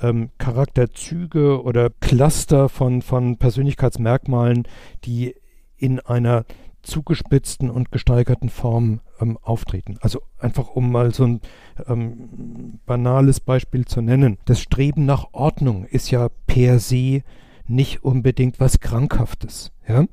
[0.00, 4.66] ähm, Charakterzüge oder Cluster von, von Persönlichkeitsmerkmalen,
[5.04, 5.34] die
[5.76, 6.44] in einer
[6.82, 9.98] zugespitzten und gesteigerten Form ähm, auftreten.
[10.00, 11.40] Also einfach um mal so ein
[11.86, 14.38] ähm, banales Beispiel zu nennen.
[14.46, 17.22] Das Streben nach Ordnung ist ja per se
[17.70, 19.72] nicht unbedingt was Krankhaftes.
[19.88, 20.04] Ja?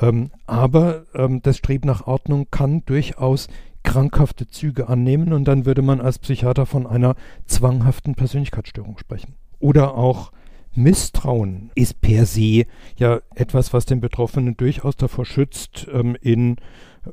[0.00, 3.48] Ähm, aber ähm, das Streben nach Ordnung kann durchaus
[3.82, 7.14] krankhafte Züge annehmen und dann würde man als Psychiater von einer
[7.46, 9.34] zwanghaften Persönlichkeitsstörung sprechen.
[9.60, 10.32] Oder auch
[10.74, 12.64] Misstrauen ist per se
[12.96, 16.56] ja etwas, was den Betroffenen durchaus davor schützt, ähm, in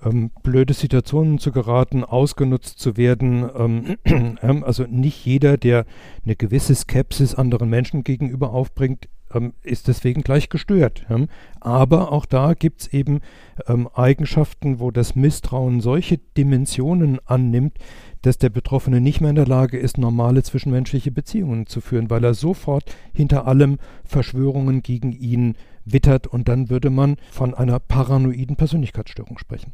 [0.04, 3.50] ähm, blöde Situationen zu geraten, ausgenutzt zu werden.
[3.56, 3.98] Ähm,
[4.42, 5.86] ähm also nicht jeder, der
[6.24, 11.06] eine gewisse Skepsis anderen Menschen gegenüber aufbringt, ähm, ist deswegen gleich gestört.
[11.10, 11.26] Ja?
[11.60, 13.22] Aber auch da gibt es eben
[13.68, 17.78] ähm, Eigenschaften, wo das Misstrauen solche Dimensionen annimmt,
[18.22, 22.24] dass der Betroffene nicht mehr in der Lage ist, normale zwischenmenschliche Beziehungen zu führen, weil
[22.24, 25.56] er sofort hinter allem Verschwörungen gegen ihn
[25.86, 29.74] wittert und dann würde man von einer paranoiden Persönlichkeitsstörung sprechen.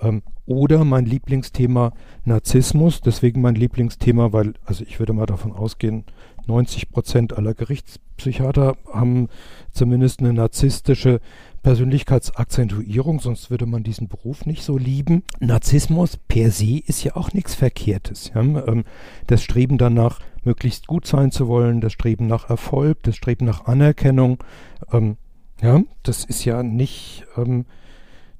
[0.00, 1.92] Ähm, oder mein Lieblingsthema
[2.24, 6.04] Narzissmus, deswegen mein Lieblingsthema, weil, also ich würde mal davon ausgehen,
[6.46, 9.28] 90 Prozent aller Gerichtspsychiater haben
[9.72, 11.20] zumindest eine narzisstische
[11.62, 15.24] Persönlichkeitsakzentuierung, sonst würde man diesen Beruf nicht so lieben.
[15.40, 18.30] Narzissmus per se ist ja auch nichts Verkehrtes.
[18.34, 18.40] Ja?
[18.40, 18.84] Ähm,
[19.26, 23.64] das Streben danach, möglichst gut sein zu wollen, das Streben nach Erfolg, das Streben nach
[23.64, 24.38] Anerkennung,
[24.92, 25.16] ähm,
[25.60, 27.64] ja, das ist ja nicht, ähm,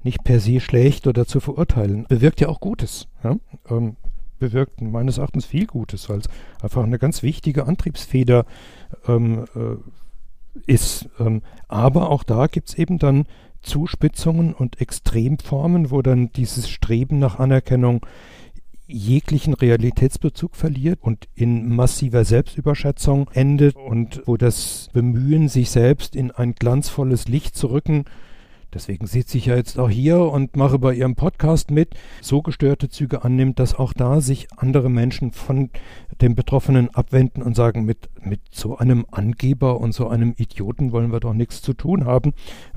[0.03, 2.05] nicht per se schlecht oder zu verurteilen.
[2.07, 3.07] Bewirkt ja auch Gutes.
[3.23, 3.35] Ja?
[3.69, 3.97] Ähm,
[4.39, 6.29] bewirkt meines Erachtens viel Gutes, weil es
[6.61, 8.45] einfach eine ganz wichtige Antriebsfeder
[9.07, 11.09] ähm, äh, ist.
[11.19, 13.25] Ähm, aber auch da gibt es eben dann
[13.61, 18.05] Zuspitzungen und Extremformen, wo dann dieses Streben nach Anerkennung
[18.87, 26.31] jeglichen Realitätsbezug verliert und in massiver Selbstüberschätzung endet und wo das Bemühen, sich selbst in
[26.31, 28.05] ein glanzvolles Licht zu rücken,
[28.73, 32.89] deswegen sitze ich ja jetzt auch hier und mache bei Ihrem Podcast mit, so gestörte
[32.89, 35.69] Züge annimmt, dass auch da sich andere Menschen von
[36.21, 41.11] dem Betroffenen abwenden und sagen, mit, mit so einem Angeber und so einem Idioten wollen
[41.11, 42.33] wir doch nichts zu tun haben.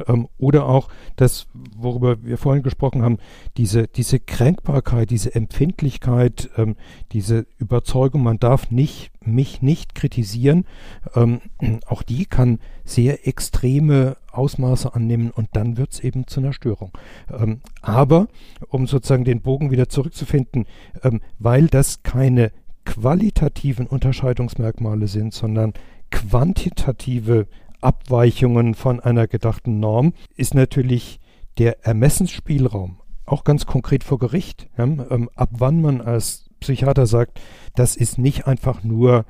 [0.06, 3.18] Ähm, oder auch das, worüber wir vorhin gesprochen haben,
[3.56, 6.76] diese, diese Kränkbarkeit, diese Empfindlichkeit, ähm,
[7.12, 10.64] diese Überzeugung, man darf nicht mich nicht kritisieren,
[11.14, 11.40] ähm,
[11.86, 16.92] auch die kann sehr extreme Ausmaße annehmen und dann wird es eben zu einer Störung.
[17.32, 18.28] Ähm, aber,
[18.68, 20.66] um sozusagen den Bogen wieder zurückzufinden,
[21.02, 22.52] ähm, weil das keine
[22.84, 25.74] qualitativen Unterscheidungsmerkmale sind, sondern
[26.10, 27.46] quantitative
[27.80, 31.20] Abweichungen von einer gedachten Norm, ist natürlich
[31.58, 37.40] der Ermessensspielraum auch ganz konkret vor Gericht, ja, ähm, ab wann man als Psychiater sagt,
[37.74, 39.24] das ist nicht einfach nur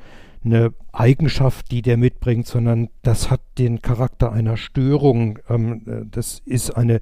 [0.45, 5.39] eine Eigenschaft, die der mitbringt, sondern das hat den Charakter einer Störung.
[5.49, 7.01] Ähm, äh, das ist eine,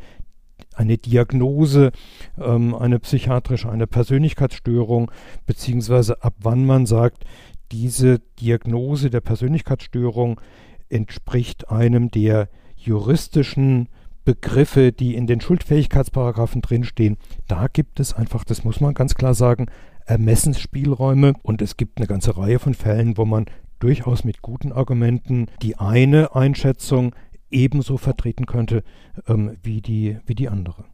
[0.74, 1.92] eine Diagnose,
[2.38, 5.10] ähm, eine psychiatrische, eine Persönlichkeitsstörung,
[5.46, 7.24] beziehungsweise ab wann man sagt,
[7.70, 10.40] diese Diagnose der Persönlichkeitsstörung
[10.88, 13.88] entspricht einem der juristischen
[14.24, 17.16] Begriffe, die in den Schuldfähigkeitsparagraphen drinstehen.
[17.46, 19.66] Da gibt es einfach, das muss man ganz klar sagen,
[20.08, 23.46] Ermessensspielräume und es gibt eine ganze Reihe von Fällen, wo man
[23.78, 27.14] durchaus mit guten Argumenten die eine Einschätzung
[27.50, 28.82] ebenso vertreten könnte
[29.26, 30.84] ähm, wie, die, wie die andere.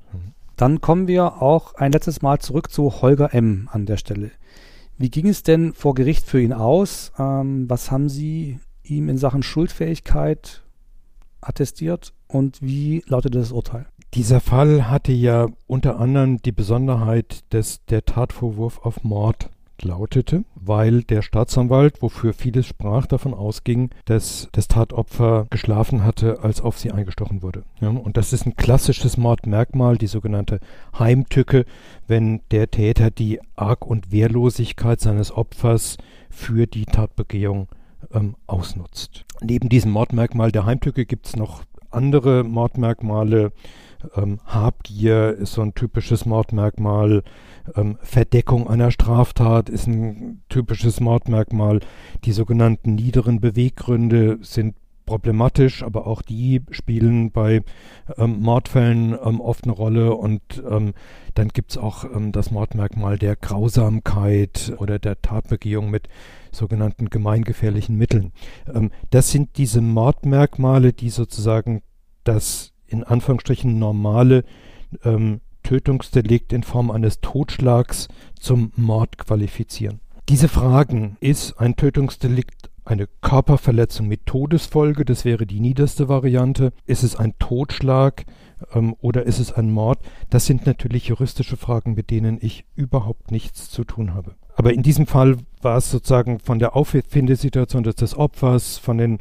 [0.57, 3.69] Dann kommen wir auch ein letztes Mal zurück zu Holger M.
[3.73, 4.31] an der Stelle.
[4.99, 7.13] Wie ging es denn vor Gericht für ihn aus?
[7.19, 10.63] Ähm, was haben Sie ihm in Sachen Schuldfähigkeit
[11.41, 13.87] attestiert und wie lautete das Urteil?
[14.15, 19.51] Dieser Fall hatte ja unter anderem die Besonderheit, dass der Tatvorwurf auf Mord
[19.83, 26.61] lautete, weil der Staatsanwalt, wofür vieles sprach, davon ausging, dass das Tatopfer geschlafen hatte, als
[26.61, 27.65] auf sie eingestochen wurde.
[27.81, 30.61] Ja, und das ist ein klassisches Mordmerkmal, die sogenannte
[30.97, 31.65] Heimtücke,
[32.07, 35.99] wenn der Täter die Arg- und Wehrlosigkeit seines Opfers
[36.31, 37.67] für die Tatbegehung
[38.13, 39.25] ähm, ausnutzt.
[39.43, 43.53] Neben diesem Mordmerkmal der Heimtücke gibt es noch andere Mordmerkmale.
[44.17, 47.23] Ähm, Habgier ist so ein typisches Mordmerkmal.
[47.75, 51.81] Ähm, Verdeckung einer Straftat ist ein typisches Mordmerkmal.
[52.25, 54.75] Die sogenannten niederen Beweggründe sind
[55.07, 57.63] problematisch, aber auch die spielen bei
[58.17, 60.95] ähm, Mordfällen ähm, oft eine Rolle und ähm,
[61.35, 66.09] dann gibt es auch ähm, das Mordmerkmal der Grausamkeit oder der Tatbegehung mit
[66.53, 68.33] sogenannten gemeingefährlichen Mitteln.
[68.73, 71.83] Ähm, das sind diese Mordmerkmale, die sozusagen
[72.25, 74.45] das in Anführungsstrichen normale
[75.05, 80.01] ähm, Tötungsdelikt in Form eines Totschlags zum Mord qualifizieren.
[80.29, 87.03] Diese Fragen, ist ein Tötungsdelikt eine Körperverletzung mit Todesfolge, das wäre die niederste Variante, ist
[87.03, 88.25] es ein Totschlag
[88.75, 89.99] ähm, oder ist es ein Mord,
[90.31, 94.35] das sind natürlich juristische Fragen, mit denen ich überhaupt nichts zu tun habe.
[94.55, 99.19] Aber in diesem Fall war es sozusagen von der Auffindesituation des Opfers, von den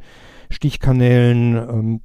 [0.50, 2.02] Stichkanälen ähm,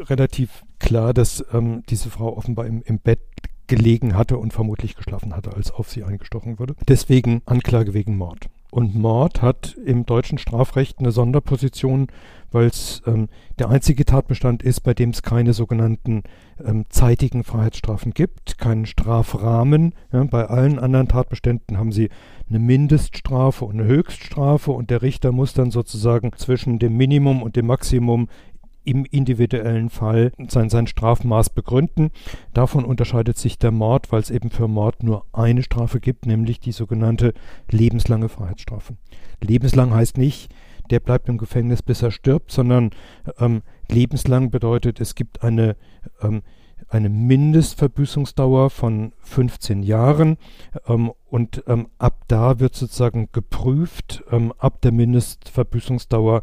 [0.00, 3.20] relativ klar, dass ähm, diese Frau offenbar im, im Bett
[3.66, 6.74] gelegen hatte und vermutlich geschlafen hatte, als auf sie eingestochen wurde.
[6.88, 8.48] Deswegen Anklage wegen Mord.
[8.70, 12.08] Und Mord hat im deutschen Strafrecht eine Sonderposition,
[12.50, 13.28] weil es ähm,
[13.58, 16.24] der einzige Tatbestand ist, bei dem es keine sogenannten
[16.64, 19.94] ähm, zeitigen Freiheitsstrafen gibt, keinen Strafrahmen.
[20.12, 22.10] Ja, bei allen anderen Tatbeständen haben sie
[22.48, 27.56] eine Mindeststrafe und eine Höchststrafe und der Richter muss dann sozusagen zwischen dem Minimum und
[27.56, 28.28] dem Maximum
[28.86, 32.10] im individuellen Fall sein, sein Strafmaß begründen.
[32.54, 36.60] Davon unterscheidet sich der Mord, weil es eben für Mord nur eine Strafe gibt, nämlich
[36.60, 37.34] die sogenannte
[37.70, 38.96] lebenslange Freiheitsstrafe.
[39.42, 40.54] Lebenslang heißt nicht,
[40.90, 42.90] der bleibt im Gefängnis, bis er stirbt, sondern
[43.38, 45.76] ähm, lebenslang bedeutet, es gibt eine,
[46.22, 46.42] ähm,
[46.88, 50.36] eine Mindestverbüßungsdauer von 15 Jahren
[50.86, 56.42] ähm, und ähm, ab da wird sozusagen geprüft, ähm, ab der Mindestverbüßungsdauer,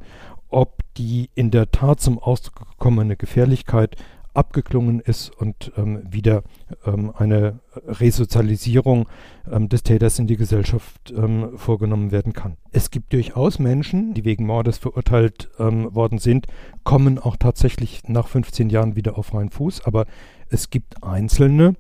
[0.54, 3.98] ob die in der Tat zum Ausdruck gekommene Gefährlichkeit
[4.34, 6.44] abgeklungen ist und ähm, wieder
[6.86, 9.08] ähm, eine Resozialisierung
[9.52, 12.58] ähm, des Täters in die Gesellschaft ähm, vorgenommen werden kann.
[12.72, 16.48] Es gibt durchaus Menschen, die wegen Mordes verurteilt ähm, worden sind,
[16.84, 20.06] kommen auch tatsächlich nach 15 Jahren wieder auf freien Fuß, aber
[20.50, 21.76] es gibt Einzelne,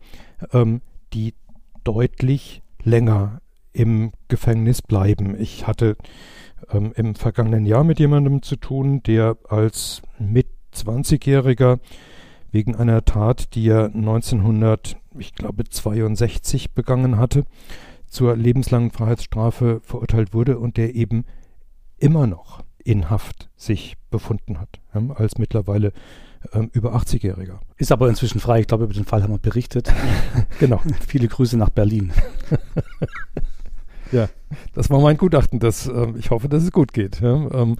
[0.52, 0.82] ähm,
[1.14, 1.34] die
[1.84, 5.36] deutlich länger im Gefängnis bleiben.
[5.40, 5.98] Ich hatte
[6.74, 11.80] ähm, im vergangenen Jahr mit jemandem zu tun, der als mit 20-Jähriger
[12.52, 17.46] wegen einer Tat, die er 1900, ich glaube 62 begangen hatte,
[18.08, 21.26] zur lebenslangen Freiheitsstrafe verurteilt wurde und der eben
[21.98, 25.94] immer noch in Haft sich befunden hat, ja, als mittlerweile
[26.52, 27.60] ähm, über 80-Jähriger.
[27.78, 28.60] Ist aber inzwischen frei.
[28.60, 29.92] Ich glaube, über den Fall haben wir berichtet.
[30.60, 30.82] genau.
[31.08, 32.12] Viele Grüße nach Berlin.
[34.14, 34.30] Ja,
[34.74, 35.60] das war mein Gutachten.
[35.60, 37.78] Das, äh, ich hoffe, dass es gut geht, ja, ähm,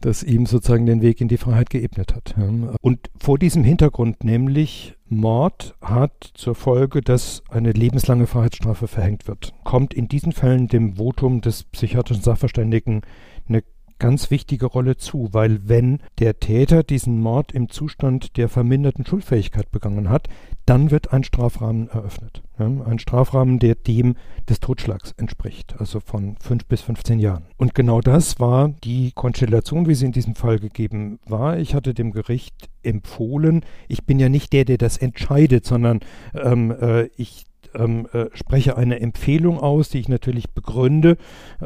[0.00, 2.34] dass ihm sozusagen den Weg in die Freiheit geebnet hat.
[2.82, 9.54] Und vor diesem Hintergrund, nämlich Mord hat zur Folge, dass eine lebenslange Freiheitsstrafe verhängt wird,
[9.64, 13.02] kommt in diesen Fällen dem Votum des psychiatrischen Sachverständigen
[13.48, 13.62] eine
[13.98, 19.70] ganz wichtige Rolle zu, weil wenn der Täter diesen Mord im Zustand der verminderten Schuldfähigkeit
[19.70, 20.28] begangen hat,
[20.66, 22.42] dann wird ein Strafrahmen eröffnet.
[22.58, 24.16] Ja, ein Strafrahmen, der dem
[24.48, 27.44] des Totschlags entspricht, also von fünf bis 15 Jahren.
[27.56, 31.58] Und genau das war die Konstellation, wie sie in diesem Fall gegeben war.
[31.58, 36.00] Ich hatte dem Gericht empfohlen, ich bin ja nicht der, der das entscheidet, sondern
[36.34, 37.44] ähm, äh, ich
[37.78, 41.16] ähm, äh, spreche eine Empfehlung aus, die ich natürlich begründe,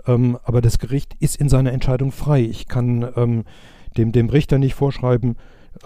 [0.06, 2.42] ähm, aber das Gericht ist in seiner Entscheidung frei.
[2.42, 3.44] Ich kann ähm,
[3.96, 5.36] dem, dem Richter nicht vorschreiben,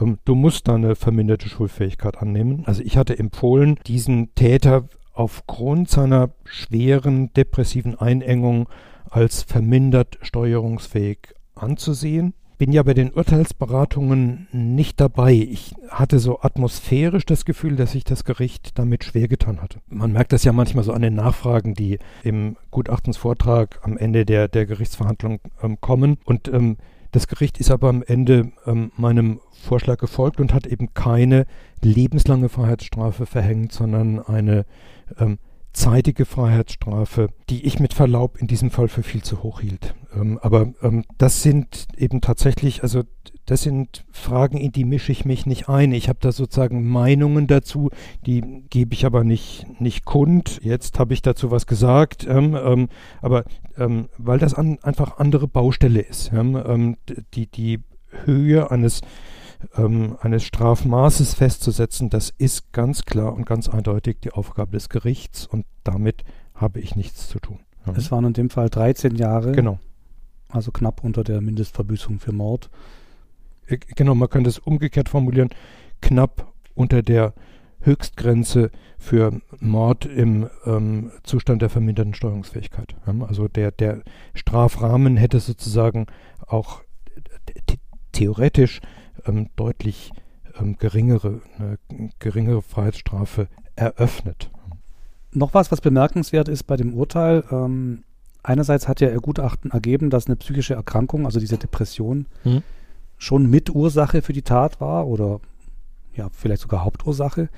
[0.01, 2.62] ähm, du musst deine verminderte Schulfähigkeit annehmen.
[2.66, 8.68] Also ich hatte empfohlen, diesen Täter aufgrund seiner schweren depressiven Einengung
[9.09, 11.18] als vermindert steuerungsfähig
[11.55, 12.35] anzusehen.
[12.59, 15.33] Bin ja bei den Urteilsberatungen nicht dabei.
[15.33, 19.81] Ich hatte so atmosphärisch das Gefühl, dass sich das Gericht damit schwer getan hatte.
[19.89, 24.49] Man merkt das ja manchmal so an den Nachfragen, die im Gutachtensvortrag am Ende der,
[24.49, 26.19] der Gerichtsverhandlung ähm, kommen.
[26.25, 26.77] Und ähm,
[27.13, 31.47] das Gericht ist aber am Ende ähm, meinem Vorschlag gefolgt und hat eben keine
[31.83, 34.65] lebenslange Freiheitsstrafe verhängt, sondern eine
[35.19, 35.39] ähm,
[35.73, 39.95] zeitige Freiheitsstrafe, die ich mit Verlaub in diesem Fall für viel zu hoch hielt.
[40.15, 43.03] Ähm, aber ähm, das sind eben tatsächlich, also
[43.47, 45.93] das sind Fragen, in die mische ich mich nicht ein.
[45.93, 47.91] Ich habe da sozusagen Meinungen dazu,
[48.27, 50.61] die gebe ich aber nicht, nicht kund.
[50.62, 52.89] Jetzt habe ich dazu was gesagt, ähm, ähm
[53.21, 53.45] aber
[53.77, 56.33] ähm, weil das an, einfach andere Baustelle ist.
[56.33, 56.97] Ähm,
[57.35, 57.81] die, die
[58.25, 59.01] Höhe eines
[59.77, 65.65] eines Strafmaßes festzusetzen, das ist ganz klar und ganz eindeutig die Aufgabe des Gerichts und
[65.85, 66.23] damit
[66.55, 67.61] habe ich nichts zu tun.
[67.97, 69.53] Es waren in dem Fall 13 Jahre.
[69.53, 69.79] Genau.
[70.55, 72.71] Also knapp unter der Mindestverbüßung für Mord.
[73.67, 75.51] Äh, genau, man könnte es umgekehrt formulieren,
[76.01, 77.35] knapp unter der
[77.81, 82.95] Höchstgrenze für Mord im ähm, Zustand der verminderten Steuerungsfähigkeit.
[83.29, 84.03] also der, der
[84.33, 86.07] Strafrahmen hätte sozusagen
[86.47, 86.83] auch
[88.13, 88.81] theoretisch
[89.27, 90.13] ähm, deutlich
[90.59, 91.79] ähm, geringere, eine
[92.21, 94.51] geringere Freiheitsstrafe eröffnet.
[95.33, 97.45] Noch was, was bemerkenswert ist bei dem Urteil.
[97.51, 98.05] Ähm,
[98.45, 102.63] einerseits hat ja Ihr Gutachten ergeben, dass eine psychische Erkrankung, also diese Depression, hm.
[103.19, 105.41] schon Mitursache für die Tat war oder
[106.15, 107.49] ja, vielleicht sogar Hauptursache.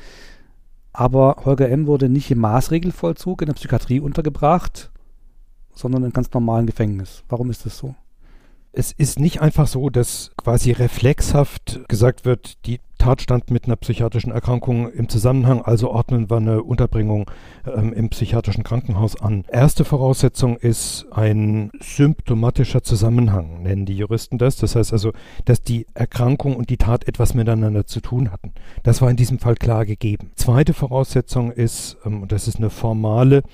[0.93, 1.87] Aber Holger M.
[1.87, 4.91] wurde nicht im Maßregelvollzug in der Psychiatrie untergebracht,
[5.75, 7.23] sondern in ganz normalen Gefängnis.
[7.29, 7.95] Warum ist das so?
[8.77, 13.77] es ist nicht einfach so, dass quasi reflexhaft gesagt wird, die Tat stand mit einer
[13.77, 17.31] psychiatrischen Erkrankung im Zusammenhang, also ordnen wir eine Unterbringung
[17.65, 19.45] ähm, im psychiatrischen Krankenhaus an.
[19.49, 24.57] Erste Voraussetzung ist ein symptomatischer Zusammenhang, nennen die Juristen das.
[24.57, 25.13] Das heißt also,
[25.45, 28.51] dass die Erkrankung und die Tat etwas miteinander zu tun hatten.
[28.83, 30.33] Das war in diesem Fall klar gegeben.
[30.35, 33.45] Zweite Voraussetzung ist, ähm, und das ist eine formale,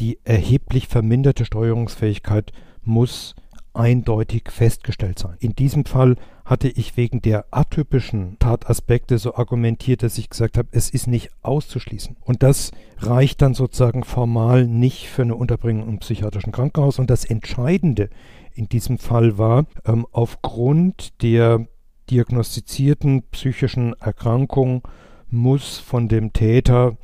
[0.00, 2.50] die erheblich verminderte Steuerungsfähigkeit
[2.82, 3.36] muss
[3.76, 5.36] eindeutig festgestellt sein.
[5.38, 10.68] In diesem Fall hatte ich wegen der atypischen Tataspekte so argumentiert, dass ich gesagt habe,
[10.72, 12.16] es ist nicht auszuschließen.
[12.20, 16.98] Und das reicht dann sozusagen formal nicht für eine Unterbringung im psychiatrischen Krankenhaus.
[16.98, 18.08] Und das Entscheidende
[18.54, 21.66] in diesem Fall war, ähm, aufgrund der
[22.10, 24.82] diagnostizierten psychischen Erkrankung
[25.28, 26.96] muss von dem Täter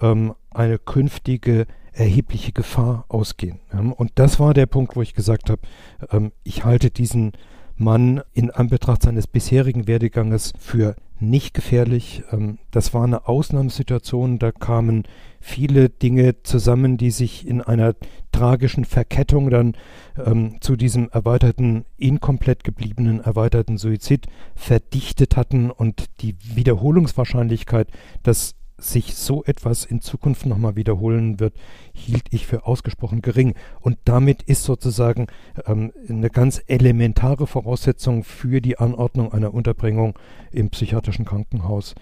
[0.00, 1.66] ähm, eine künftige
[1.96, 3.60] erhebliche Gefahr ausgehen.
[3.96, 5.62] Und das war der Punkt, wo ich gesagt habe,
[6.10, 7.32] ähm, ich halte diesen
[7.76, 12.22] Mann in Anbetracht seines bisherigen Werdeganges für nicht gefährlich.
[12.30, 15.04] Ähm, das war eine Ausnahmesituation, da kamen
[15.40, 17.94] viele Dinge zusammen, die sich in einer
[18.32, 19.74] tragischen Verkettung dann
[20.22, 27.88] ähm, zu diesem erweiterten, inkomplett gebliebenen erweiterten Suizid verdichtet hatten und die Wiederholungswahrscheinlichkeit,
[28.22, 31.54] dass sich so etwas in Zukunft nochmal wiederholen wird,
[31.92, 33.54] hielt ich für ausgesprochen gering.
[33.80, 35.28] Und damit ist sozusagen
[35.66, 40.18] ähm, eine ganz elementare Voraussetzung für die Anordnung einer Unterbringung
[40.52, 41.94] im psychiatrischen Krankenhaus.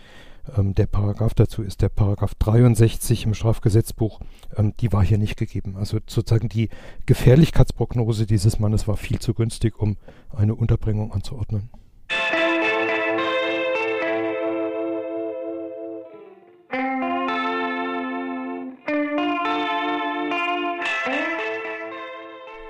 [0.56, 4.20] Ähm, der Paragraph dazu ist der Paragraph 63 im Strafgesetzbuch.
[4.56, 5.76] Ähm, die war hier nicht gegeben.
[5.76, 6.68] Also sozusagen die
[7.06, 9.96] Gefährlichkeitsprognose dieses Mannes war viel zu günstig, um
[10.34, 11.70] eine Unterbringung anzuordnen.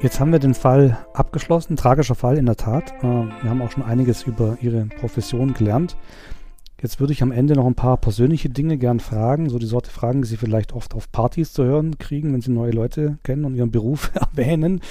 [0.05, 2.92] Jetzt haben wir den Fall abgeschlossen, tragischer Fall in der Tat.
[2.98, 5.96] Äh, wir haben auch schon einiges über Ihre Profession gelernt.
[6.82, 9.90] Jetzt würde ich am Ende noch ein paar persönliche Dinge gern fragen, so die Sorte
[9.90, 13.46] Fragen, die Sie vielleicht oft auf Partys zu hören kriegen, wenn Sie neue Leute kennen
[13.46, 14.82] und Ihren Beruf erwähnen.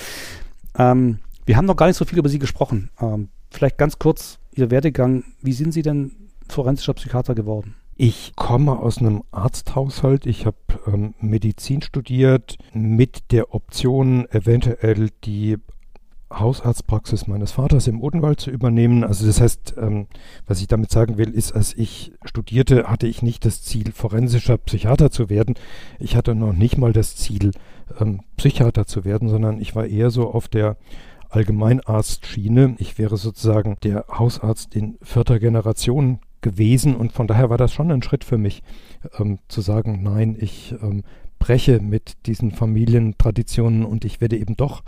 [0.80, 2.89] Ähm, wir haben noch gar nicht so viel über Sie gesprochen.
[2.99, 5.26] Ähm, vielleicht ganz kurz Ihr Werdegang.
[5.43, 6.11] Wie sind Sie denn
[6.49, 7.76] forensischer Psychiater geworden?
[7.96, 10.26] Ich komme aus einem Arzthaushalt.
[10.26, 15.58] Ich habe ähm, Medizin studiert mit der Option, eventuell die
[16.32, 19.04] Hausarztpraxis meines Vaters im Odenwald zu übernehmen.
[19.04, 20.08] Also das heißt, ähm,
[20.48, 24.58] was ich damit sagen will, ist, als ich studierte, hatte ich nicht das Ziel, forensischer
[24.58, 25.54] Psychiater zu werden.
[26.00, 27.52] Ich hatte noch nicht mal das Ziel,
[28.00, 30.78] ähm, Psychiater zu werden, sondern ich war eher so auf der
[31.30, 32.76] Allgemeinarztschiene.
[32.80, 37.91] Ich wäre sozusagen der Hausarzt in vierter Generation gewesen und von daher war das schon
[37.91, 38.62] ein Schritt für mich,
[39.18, 41.02] ähm, zu sagen, nein, ich ähm,
[41.39, 44.84] breche mit diesen Familientraditionen und ich werde eben doch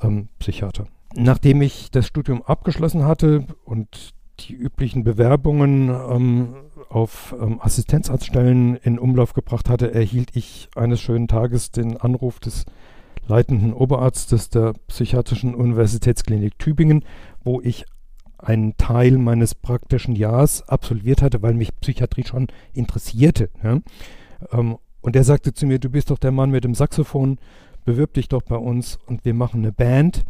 [0.00, 0.86] ähm, Psychiater.
[1.14, 6.54] Nachdem ich das Studium abgeschlossen hatte und die üblichen Bewerbungen ähm,
[6.88, 12.64] auf ähm, Assistenzarztstellen in Umlauf gebracht hatte, erhielt ich eines schönen Tages den Anruf des
[13.26, 17.04] leitenden Oberarztes der Psychiatrischen Universitätsklinik Tübingen,
[17.42, 17.84] wo ich
[18.38, 23.50] einen Teil meines praktischen Jahres absolviert hatte, weil mich Psychiatrie schon interessierte.
[23.62, 23.80] Ja?
[24.52, 27.38] Ähm, und er sagte zu mir, du bist doch der Mann mit dem Saxophon,
[27.84, 30.24] bewirb dich doch bei uns und wir machen eine Band.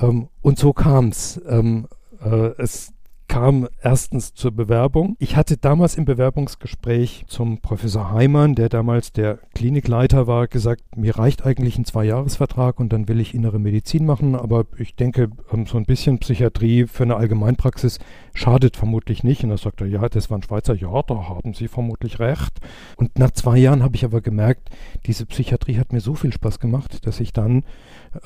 [0.00, 1.12] Ähm, und so kam
[1.48, 1.86] ähm,
[2.22, 2.92] äh, es
[3.28, 5.14] kam erstens zur Bewerbung.
[5.18, 11.16] Ich hatte damals im Bewerbungsgespräch zum Professor Heimann, der damals der Klinikleiter war, gesagt, mir
[11.16, 15.66] reicht eigentlich ein Zweijahresvertrag und dann will ich innere Medizin machen, aber ich denke, ähm,
[15.66, 17.98] so ein bisschen Psychiatrie für eine Allgemeinpraxis
[18.32, 19.44] schadet vermutlich nicht.
[19.44, 22.58] Und er sagte, ja, das war ein Schweizer, ja, da haben Sie vermutlich recht.
[22.96, 24.70] Und nach zwei Jahren habe ich aber gemerkt,
[25.06, 27.64] diese Psychiatrie hat mir so viel Spaß gemacht, dass ich dann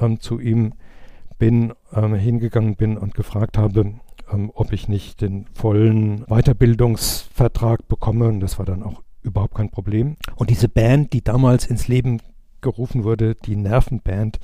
[0.00, 0.74] ähm, zu ihm
[1.38, 3.94] bin, ähm, hingegangen bin und gefragt habe,
[4.32, 8.28] ähm, ob ich nicht den vollen Weiterbildungsvertrag bekomme.
[8.28, 10.16] Und das war dann auch überhaupt kein Problem.
[10.36, 12.20] Und diese Band, die damals ins Leben
[12.60, 14.38] gerufen wurde, die Nervenband,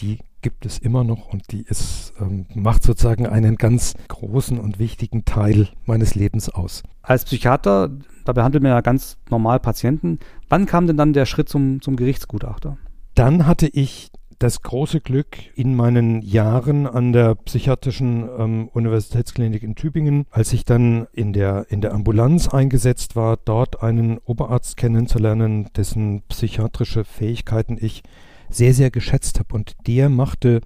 [0.00, 4.78] die gibt es immer noch und die ist, ähm, macht sozusagen einen ganz großen und
[4.78, 6.82] wichtigen Teil meines Lebens aus.
[7.00, 7.90] Als Psychiater,
[8.26, 10.18] da behandelt man ja ganz normal Patienten.
[10.50, 12.76] Wann kam denn dann der Schritt zum, zum Gerichtsgutachter?
[13.14, 19.74] Dann hatte ich das große Glück in meinen Jahren an der psychiatrischen ähm, Universitätsklinik in
[19.74, 25.68] Tübingen, als ich dann in der, in der Ambulanz eingesetzt war, dort einen Oberarzt kennenzulernen,
[25.76, 28.02] dessen psychiatrische Fähigkeiten ich
[28.48, 29.54] sehr, sehr geschätzt habe.
[29.54, 30.60] Und der machte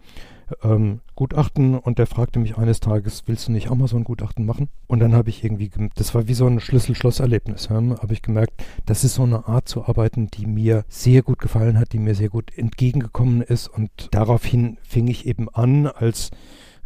[0.63, 4.05] ähm, Gutachten und der fragte mich eines Tages, willst du nicht auch mal so ein
[4.05, 4.69] Gutachten machen?
[4.87, 8.53] Und dann habe ich irgendwie, das war wie so ein Schlüssel-Schloss-Erlebnis, ja, habe ich gemerkt,
[8.87, 12.15] das ist so eine Art zu arbeiten, die mir sehr gut gefallen hat, die mir
[12.15, 13.69] sehr gut entgegengekommen ist.
[13.69, 16.31] Und daraufhin fing ich eben an, als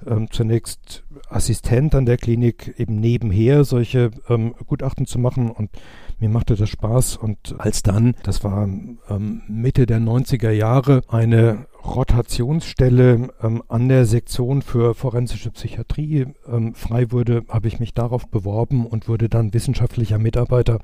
[0.06, 5.50] ähm, zunächst Assistent an der Klinik eben nebenher solche ähm, Gutachten zu machen.
[5.50, 5.70] Und
[6.18, 7.16] mir machte das Spaß.
[7.16, 14.04] Und als dann, das war ähm, Mitte der 90er Jahre, eine Rotationsstelle ähm, an der
[14.04, 19.52] Sektion für forensische Psychiatrie ähm, frei wurde, habe ich mich darauf beworben und wurde dann
[19.52, 20.78] wissenschaftlicher Mitarbeiter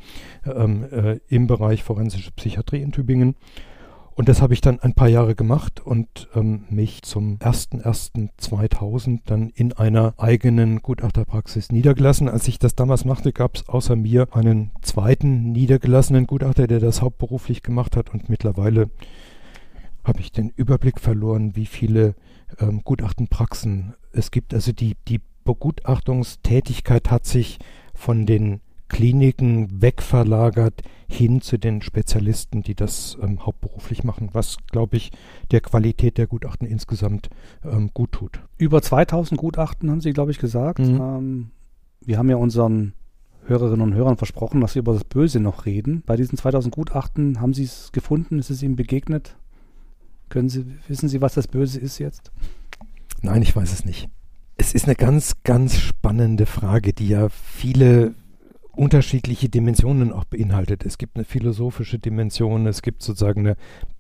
[0.45, 3.37] ähm, äh, im Bereich forensische Psychiatrie in Tübingen.
[4.19, 9.51] Und das habe ich dann ein paar Jahre gemacht und ähm, mich zum 01.01.2000 dann
[9.51, 12.29] in einer eigenen Gutachterpraxis niedergelassen.
[12.29, 17.01] Als ich das damals machte, gab es außer mir einen zweiten niedergelassenen Gutachter, der das
[17.01, 18.91] hauptberuflich gemacht hat und mittlerweile
[20.09, 22.15] habe ich den Überblick verloren, wie viele
[22.59, 24.55] ähm, Gutachtenpraxen es gibt.
[24.55, 27.59] Also die, die Begutachtungstätigkeit hat sich
[27.95, 34.97] von den Kliniken wegverlagert hin zu den Spezialisten, die das ähm, hauptberuflich machen, was, glaube
[34.97, 35.11] ich,
[35.51, 37.29] der Qualität der Gutachten insgesamt
[37.65, 38.41] ähm, gut tut.
[38.57, 40.81] Über 2000 Gutachten haben Sie, glaube ich, gesagt.
[40.81, 41.01] Mhm.
[41.01, 41.51] Ähm,
[42.01, 42.95] wir haben ja unseren
[43.47, 46.03] Hörerinnen und Hörern versprochen, dass wir über das Böse noch reden.
[46.05, 48.39] Bei diesen 2000 Gutachten haben Sie es gefunden?
[48.39, 49.37] Ist es Ihnen begegnet?
[50.29, 52.31] Können Sie, wissen Sie, was das Böse ist jetzt?
[53.23, 54.09] Nein, ich weiß es nicht.
[54.57, 58.15] Es ist eine ganz, ganz spannende Frage, die ja viele
[58.73, 60.85] unterschiedliche Dimensionen auch beinhaltet.
[60.85, 63.57] Es gibt eine philosophische Dimension, es gibt sozusagen eine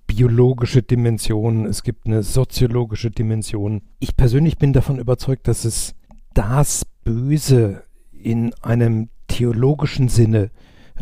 [0.06, 3.82] biologische Dimension, es gibt eine soziologische Dimension.
[3.98, 5.94] Ich persönlich bin davon überzeugt, dass es
[6.34, 10.50] das Böse in einem theologischen Sinne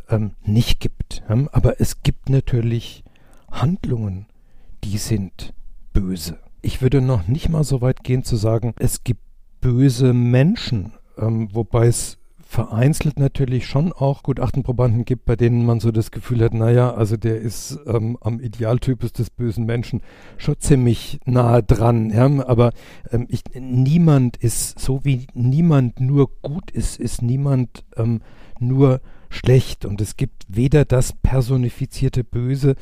[0.08, 1.22] ähm, nicht gibt.
[1.28, 3.04] Aber es gibt natürlich
[3.50, 4.26] Handlungen,
[4.86, 5.52] die sind
[5.92, 6.38] böse.
[6.62, 9.20] Ich würde noch nicht mal so weit gehen zu sagen, es gibt
[9.60, 15.90] böse Menschen, ähm, wobei es vereinzelt natürlich schon auch Gutachtenprobanden gibt, bei denen man so
[15.90, 20.02] das Gefühl hat, naja, also der ist ähm, am Idealtypus des bösen Menschen
[20.36, 22.10] schon ziemlich nahe dran.
[22.10, 22.26] Ja?
[22.46, 22.70] Aber
[23.10, 28.20] ähm, ich, niemand ist, so wie niemand nur gut ist, ist niemand ähm,
[28.60, 29.84] nur schlecht.
[29.84, 32.76] Und es gibt weder das personifizierte Böse,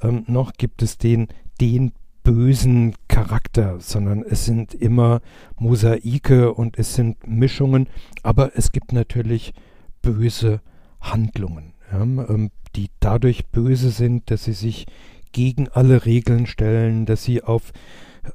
[0.00, 1.26] ähm, noch gibt es den
[1.60, 1.92] den
[2.22, 5.20] bösen Charakter, sondern es sind immer
[5.56, 7.88] Mosaike und es sind Mischungen,
[8.22, 9.54] aber es gibt natürlich
[10.02, 10.60] böse
[11.00, 14.86] Handlungen, ja, ähm, die dadurch böse sind, dass sie sich
[15.32, 17.72] gegen alle Regeln stellen, dass sie auf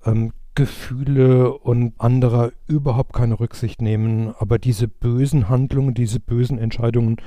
[0.06, 4.34] ähm, Gefühle und anderer überhaupt keine Rücksicht nehmen.
[4.38, 7.18] Aber diese bösen Handlungen, diese bösen Entscheidungen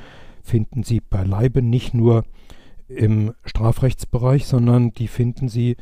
[0.42, 2.24] finden Sie beileibe nicht nur
[2.88, 5.76] im Strafrechtsbereich, sondern die finden Sie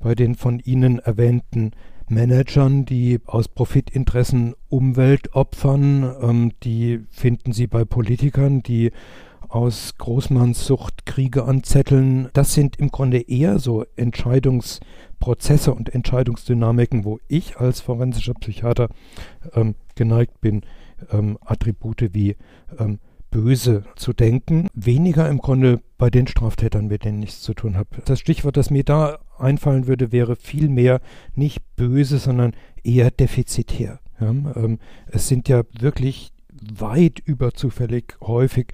[0.00, 1.72] bei den von Ihnen erwähnten
[2.08, 6.14] Managern, die aus Profitinteressen Umwelt opfern.
[6.20, 8.90] Ähm, die finden Sie bei Politikern, die
[9.48, 12.28] aus Großmannssucht Kriege anzetteln.
[12.32, 18.88] Das sind im Grunde eher so Entscheidungsprozesse und Entscheidungsdynamiken, wo ich als forensischer Psychiater
[19.52, 20.62] ähm, geneigt bin,
[21.10, 22.36] ähm, Attribute wie
[22.78, 22.98] ähm,
[23.34, 27.88] böse zu denken, weniger im Grunde bei den Straftätern, mit denen ich zu tun habe.
[28.04, 31.00] Das Stichwort, das mir da einfallen würde, wäre vielmehr
[31.34, 32.52] nicht böse, sondern
[32.84, 33.98] eher defizitär.
[34.20, 34.78] Ja, ähm,
[35.08, 36.30] es sind ja wirklich
[36.78, 38.68] weit überzufällig häufig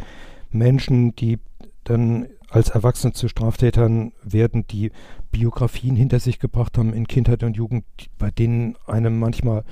[0.50, 1.38] Menschen, die
[1.84, 4.90] dann als Erwachsene zu Straftätern werden, die
[5.30, 7.84] Biografien hinter sich gebracht haben in Kindheit und Jugend,
[8.18, 9.64] bei denen einem manchmal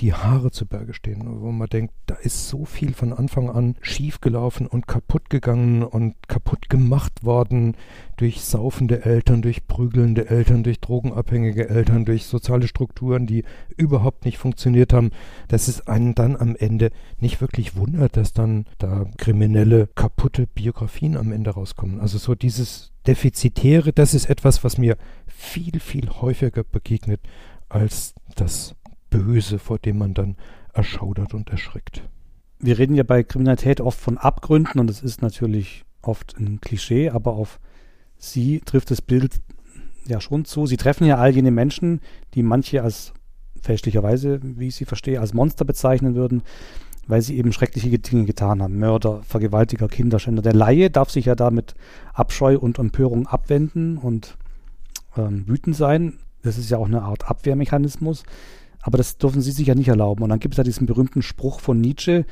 [0.00, 3.76] die Haare zu Berge stehen, wo man denkt, da ist so viel von Anfang an
[3.80, 7.76] schiefgelaufen und kaputt gegangen und kaputt gemacht worden
[8.16, 13.44] durch saufende Eltern, durch prügelnde Eltern, durch drogenabhängige Eltern, durch soziale Strukturen, die
[13.76, 15.10] überhaupt nicht funktioniert haben,
[15.48, 21.16] dass es einen dann am Ende nicht wirklich wundert, dass dann da kriminelle, kaputte Biografien
[21.16, 22.00] am Ende rauskommen.
[22.00, 24.96] Also so dieses Defizitäre, das ist etwas, was mir
[25.26, 27.20] viel, viel häufiger begegnet
[27.68, 28.74] als das
[29.10, 30.36] Böse, vor dem man dann
[30.72, 32.02] erschaudert und erschrickt.
[32.58, 37.10] Wir reden ja bei Kriminalität oft von Abgründen und das ist natürlich oft ein Klischee,
[37.10, 37.60] aber auf
[38.18, 39.40] Sie trifft das Bild
[40.06, 40.66] ja schon zu.
[40.66, 42.00] Sie treffen ja all jene Menschen,
[42.34, 43.12] die manche als
[43.60, 46.42] fälschlicherweise, wie ich sie verstehe, als Monster bezeichnen würden,
[47.06, 48.78] weil sie eben schreckliche Dinge getan haben.
[48.78, 50.42] Mörder, Vergewaltiger, Kinderschänder.
[50.42, 51.74] Der Laie darf sich ja da mit
[52.12, 54.36] Abscheu und Empörung abwenden und
[55.16, 56.14] ähm, wütend sein.
[56.42, 58.24] Das ist ja auch eine Art Abwehrmechanismus.
[58.82, 60.22] Aber das dürfen sie sich ja nicht erlauben.
[60.22, 62.24] Und dann gibt es ja diesen berühmten Spruch von Nietzsche,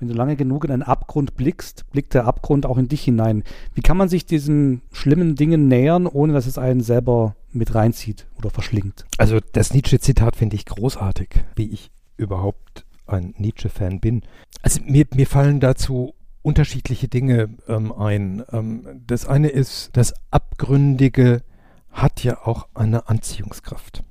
[0.00, 3.44] wenn du lange genug in einen Abgrund blickst, blickt der Abgrund auch in dich hinein.
[3.74, 8.26] Wie kann man sich diesen schlimmen Dingen nähern, ohne dass es einen selber mit reinzieht
[8.38, 9.04] oder verschlingt?
[9.18, 14.22] Also das Nietzsche-Zitat finde ich großartig, wie ich überhaupt ein Nietzsche-Fan bin.
[14.62, 18.42] Also mir, mir fallen dazu unterschiedliche Dinge ähm, ein.
[18.52, 21.42] Ähm, das eine ist, das Abgründige
[21.90, 24.02] hat ja auch eine Anziehungskraft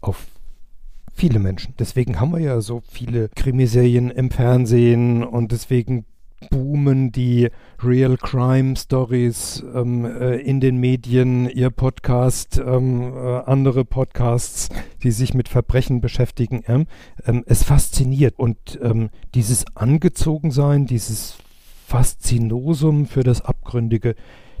[0.00, 0.26] auf
[1.14, 1.74] viele Menschen.
[1.78, 6.06] Deswegen haben wir ja so viele Krimiserien im Fernsehen und deswegen
[6.48, 7.48] boomen die
[7.82, 14.68] Real Crime Stories ähm, äh, in den Medien, ihr Podcast, ähm, äh, andere Podcasts,
[15.02, 16.64] die sich mit Verbrechen beschäftigen.
[16.66, 21.36] Ähm, es fasziniert und ähm, dieses Angezogensein, dieses
[21.86, 24.14] Faszinosum für das Abgründige,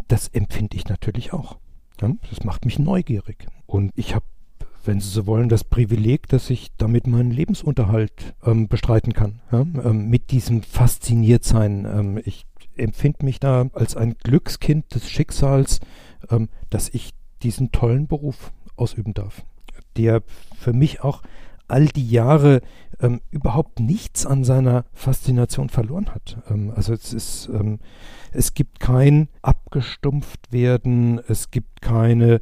[0.08, 1.58] das empfinde ich natürlich auch.
[1.98, 3.46] Das macht mich neugierig.
[3.66, 4.24] Und ich habe
[4.84, 9.40] wenn Sie so wollen, das Privileg, dass ich damit meinen Lebensunterhalt ähm, bestreiten kann.
[9.52, 9.60] Ja?
[9.60, 11.84] Ähm, mit diesem Fasziniertsein.
[11.84, 15.80] Ähm, ich empfinde mich da als ein Glückskind des Schicksals,
[16.30, 17.12] ähm, dass ich
[17.42, 19.42] diesen tollen Beruf ausüben darf,
[19.96, 20.22] der
[20.58, 21.22] für mich auch
[21.68, 22.60] all die Jahre
[23.00, 26.38] ähm, überhaupt nichts an seiner Faszination verloren hat.
[26.50, 27.50] Ähm, also es ist,
[28.32, 32.40] es gibt kein abgestumpft werden, es gibt keine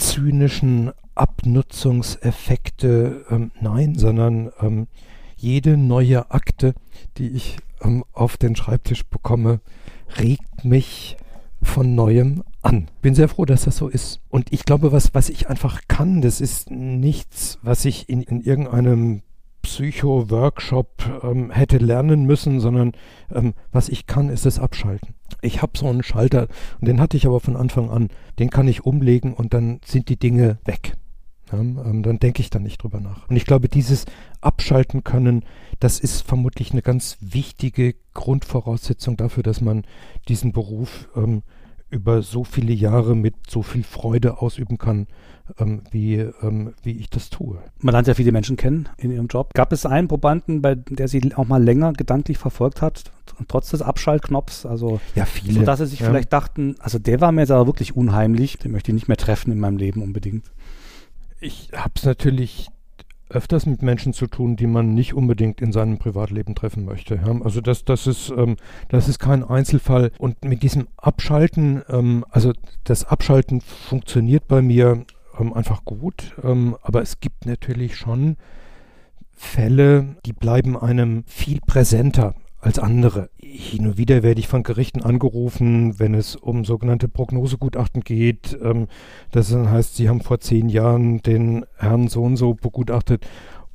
[0.00, 4.88] zynischen Abnutzungseffekte, ähm, nein, sondern ähm,
[5.36, 6.74] jede neue Akte,
[7.18, 9.60] die ich ähm, auf den Schreibtisch bekomme,
[10.18, 11.16] regt mich
[11.62, 12.88] von neuem an.
[13.02, 14.20] Bin sehr froh, dass das so ist.
[14.30, 18.40] Und ich glaube, was, was ich einfach kann, das ist nichts, was ich in, in
[18.40, 19.22] irgendeinem
[19.62, 22.92] Psycho-Workshop ähm, hätte lernen müssen, sondern
[23.32, 25.14] ähm, was ich kann, ist es abschalten.
[25.42, 26.48] Ich habe so einen Schalter
[26.80, 28.08] und den hatte ich aber von Anfang an.
[28.38, 30.94] Den kann ich umlegen und dann sind die Dinge weg.
[31.52, 33.28] Ja, ähm, dann denke ich da nicht drüber nach.
[33.28, 34.06] Und ich glaube, dieses
[34.40, 35.44] Abschalten können,
[35.80, 39.84] das ist vermutlich eine ganz wichtige Grundvoraussetzung dafür, dass man
[40.28, 41.42] diesen Beruf ähm,
[41.90, 45.06] über so viele Jahre mit so viel Freude ausüben kann,
[45.58, 47.58] ähm, wie, ähm, wie ich das tue.
[47.78, 49.52] Man lernt ja viele Menschen kennen in ihrem Job.
[49.54, 53.04] Gab es einen Probanden, bei der Sie auch mal länger gedanklich verfolgt hat,
[53.48, 54.66] trotz des Abschaltknopfs?
[54.66, 55.54] Also, ja, viele.
[55.54, 56.06] So dass Sie sich ja.
[56.08, 59.16] vielleicht dachten, also der war mir jetzt aber wirklich unheimlich, den möchte ich nicht mehr
[59.16, 60.44] treffen in meinem Leben unbedingt.
[61.40, 62.68] Ich habe es natürlich
[63.30, 67.16] öfters mit Menschen zu tun, die man nicht unbedingt in seinem Privatleben treffen möchte.
[67.16, 67.40] Ja?
[67.42, 68.56] Also das, das, ist, ähm,
[68.88, 70.12] das ist kein Einzelfall.
[70.18, 72.52] Und mit diesem Abschalten, ähm, also
[72.84, 75.04] das Abschalten funktioniert bei mir
[75.38, 78.36] ähm, einfach gut, ähm, aber es gibt natürlich schon
[79.32, 83.30] Fälle, die bleiben einem viel präsenter als andere.
[83.38, 88.58] Hin und wieder werde ich von Gerichten angerufen, wenn es um sogenannte Prognosegutachten geht.
[88.62, 88.86] Ähm,
[89.30, 93.26] das heißt, sie haben vor zehn Jahren den Herrn so und so begutachtet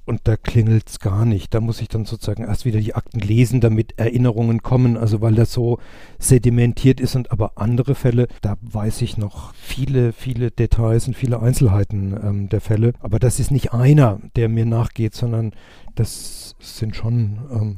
[0.06, 1.54] und da klingelt es gar nicht.
[1.54, 5.34] Da muss ich dann sozusagen erst wieder die Akten lesen, damit Erinnerungen kommen, also weil
[5.34, 5.80] das so
[6.20, 7.16] sedimentiert ist.
[7.16, 12.50] Und aber andere Fälle, da weiß ich noch viele, viele Details und viele Einzelheiten ähm,
[12.50, 12.94] der Fälle.
[13.00, 15.54] Aber das ist nicht einer, der mir nachgeht, sondern
[15.96, 17.78] das sind schon ähm,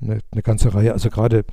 [0.00, 0.92] eine, eine ganze Reihe.
[0.92, 1.44] Also gerade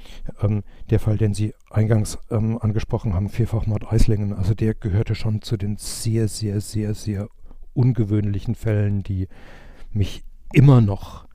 [0.41, 5.41] ähm, der Fall, den Sie eingangs ähm, angesprochen haben, Vierfachmord Eislingen, also der gehörte schon
[5.41, 7.29] zu den sehr, sehr, sehr, sehr
[7.73, 9.27] ungewöhnlichen Fällen, die
[9.91, 10.23] mich
[10.53, 11.27] immer noch,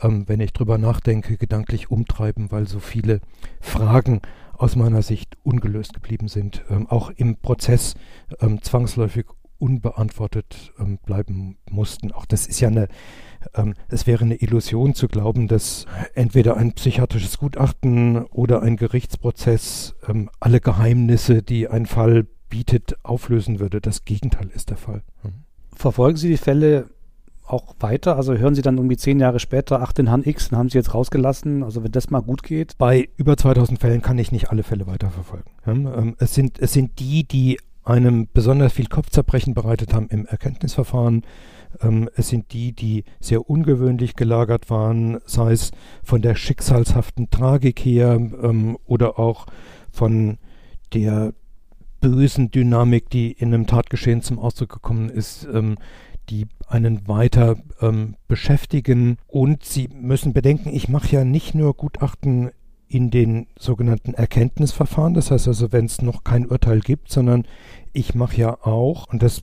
[0.00, 3.20] ähm, wenn ich drüber nachdenke, gedanklich umtreiben, weil so viele
[3.60, 4.20] Fragen
[4.52, 7.94] aus meiner Sicht ungelöst geblieben sind, ähm, auch im Prozess
[8.40, 9.26] ähm, zwangsläufig
[9.58, 12.12] unbeantwortet ähm, bleiben mussten.
[12.12, 12.88] Auch das ist ja eine,
[13.54, 19.94] ähm, es wäre eine Illusion zu glauben, dass entweder ein psychiatrisches Gutachten oder ein Gerichtsprozess
[20.08, 23.80] ähm, alle Geheimnisse, die ein Fall bietet, auflösen würde.
[23.80, 25.02] Das Gegenteil ist der Fall.
[25.22, 25.44] Mhm.
[25.74, 26.88] Verfolgen Sie die Fälle
[27.46, 28.16] auch weiter?
[28.16, 30.78] Also hören Sie dann irgendwie zehn Jahre später, ach, den Herrn X, den haben Sie
[30.78, 31.62] jetzt rausgelassen.
[31.62, 32.76] Also wenn das mal gut geht.
[32.78, 35.50] Bei über 2000 Fällen kann ich nicht alle Fälle weiterverfolgen.
[35.66, 41.22] Ähm, es, sind, es sind die, die einem besonders viel Kopfzerbrechen bereitet haben im Erkenntnisverfahren.
[41.80, 45.72] Ähm, es sind die, die sehr ungewöhnlich gelagert waren, sei es
[46.02, 49.46] von der schicksalshaften Tragik her ähm, oder auch
[49.90, 50.38] von
[50.92, 51.32] der
[52.00, 55.76] bösen Dynamik, die in einem Tatgeschehen zum Ausdruck gekommen ist, ähm,
[56.28, 59.18] die einen weiter ähm, beschäftigen.
[59.26, 62.50] Und Sie müssen bedenken, ich mache ja nicht nur Gutachten
[62.88, 65.14] in den sogenannten Erkenntnisverfahren.
[65.14, 67.46] Das heißt also, wenn es noch kein Urteil gibt, sondern
[67.92, 69.42] ich mache ja auch, und das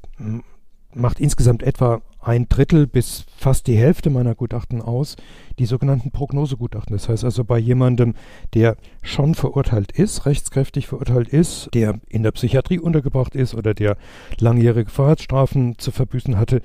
[0.94, 5.16] macht insgesamt etwa ein Drittel bis fast die Hälfte meiner Gutachten aus,
[5.60, 6.96] die sogenannten Prognosegutachten.
[6.96, 8.16] Das heißt also bei jemandem,
[8.54, 13.98] der schon verurteilt ist, rechtskräftig verurteilt ist, der in der Psychiatrie untergebracht ist oder der
[14.40, 16.62] langjährige Freiheitsstrafen zu verbüßen hatte.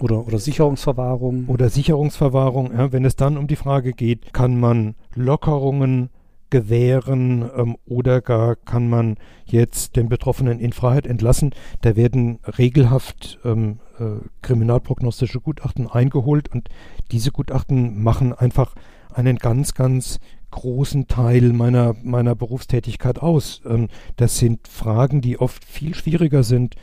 [0.00, 1.46] Oder, oder Sicherungsverwahrung.
[1.46, 2.72] Oder Sicherungsverwahrung.
[2.72, 6.10] Ja, wenn es dann um die Frage geht, kann man Lockerungen
[6.52, 9.16] gewähren ähm, oder gar kann man
[9.46, 11.54] jetzt den Betroffenen in Freiheit entlassen.
[11.80, 16.68] Da werden regelhaft ähm, äh, kriminalprognostische Gutachten eingeholt und
[17.10, 18.74] diese Gutachten machen einfach
[19.14, 20.20] einen ganz, ganz
[20.50, 23.62] großen Teil meiner, meiner Berufstätigkeit aus.
[23.64, 26.74] Ähm, das sind Fragen, die oft viel schwieriger sind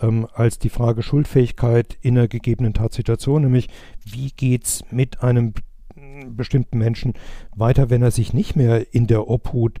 [0.00, 3.68] ähm, als die Frage Schuldfähigkeit in einer gegebenen Tatsituation, nämlich
[4.06, 5.52] wie geht es mit einem
[6.36, 7.14] bestimmten Menschen
[7.54, 9.78] weiter, wenn er sich nicht mehr in der Obhut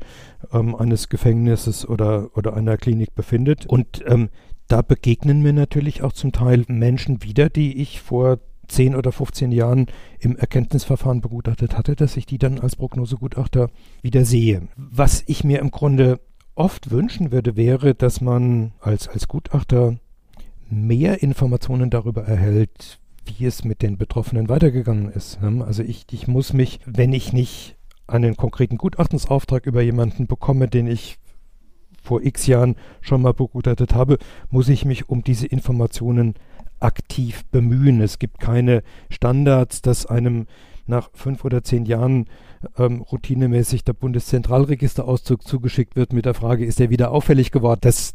[0.52, 3.66] ähm, eines Gefängnisses oder, oder einer Klinik befindet.
[3.66, 4.28] Und ähm,
[4.66, 8.38] da begegnen mir natürlich auch zum Teil Menschen wieder, die ich vor
[8.68, 9.86] 10 oder 15 Jahren
[10.18, 13.70] im Erkenntnisverfahren begutachtet hatte, dass ich die dann als Prognosegutachter
[14.02, 14.68] wieder sehe.
[14.76, 16.20] Was ich mir im Grunde
[16.54, 19.96] oft wünschen würde, wäre, dass man als, als Gutachter
[20.68, 25.40] mehr Informationen darüber erhält, wie es mit den Betroffenen weitergegangen ist.
[25.42, 25.64] Ne?
[25.64, 27.76] Also ich, ich muss mich, wenn ich nicht
[28.06, 31.18] einen konkreten Gutachtensauftrag über jemanden bekomme, den ich
[32.02, 34.18] vor x Jahren schon mal begutachtet habe,
[34.50, 36.34] muss ich mich um diese Informationen
[36.80, 38.00] aktiv bemühen.
[38.00, 40.46] Es gibt keine Standards, dass einem
[40.86, 42.26] nach fünf oder zehn Jahren
[42.78, 47.80] ähm, routinemäßig der Bundeszentralregisterauszug zugeschickt wird mit der Frage, ist er wieder auffällig geworden?
[47.82, 48.14] Das,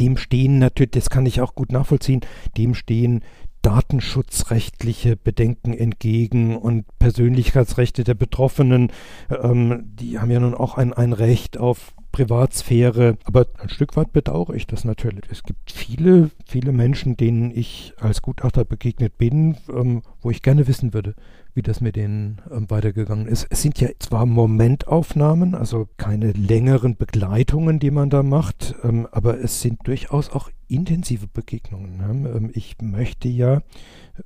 [0.00, 2.22] dem stehen natürlich, das kann ich auch gut nachvollziehen,
[2.56, 3.22] dem stehen
[3.62, 8.92] datenschutzrechtliche Bedenken entgegen und Persönlichkeitsrechte der Betroffenen,
[9.30, 13.16] ähm, die haben ja nun auch ein, ein Recht auf Privatsphäre.
[13.24, 15.24] Aber ein Stück weit bedauere ich das natürlich.
[15.30, 20.66] Es gibt viele, viele Menschen, denen ich als Gutachter begegnet bin, ähm, wo ich gerne
[20.66, 21.14] wissen würde,
[21.54, 23.46] wie das mit denen ähm, weitergegangen ist.
[23.50, 29.38] Es sind ja zwar Momentaufnahmen, also keine längeren Begleitungen, die man da macht, ähm, aber
[29.40, 31.96] es sind durchaus auch intensive Begegnungen.
[31.96, 32.30] Ne?
[32.30, 33.62] Ähm, ich möchte ja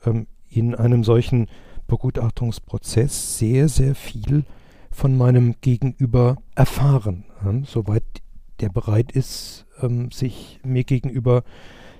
[0.04, 1.48] ähm, in einem solchen
[1.86, 4.44] Begutachtungsprozess sehr, sehr viel
[4.94, 8.04] von meinem Gegenüber erfahren, ähm, soweit
[8.60, 11.42] der bereit ist, ähm, sich mir gegenüber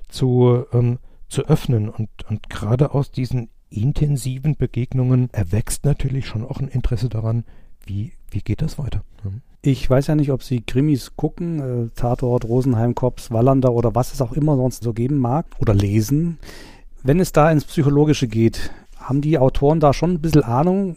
[0.09, 0.99] zu, ähm,
[1.29, 1.89] zu öffnen.
[1.89, 7.45] Und, und gerade aus diesen intensiven Begegnungen erwächst natürlich schon auch ein Interesse daran,
[7.85, 9.03] wie, wie geht das weiter.
[9.25, 9.43] Mhm.
[9.61, 14.13] Ich weiß ja nicht, ob Sie Krimis gucken, äh, Tatort, Rosenheim, Kops, Wallander oder was
[14.13, 16.39] es auch immer sonst so geben mag oder lesen.
[17.03, 20.97] Wenn es da ins Psychologische geht, haben die Autoren da schon ein bisschen Ahnung,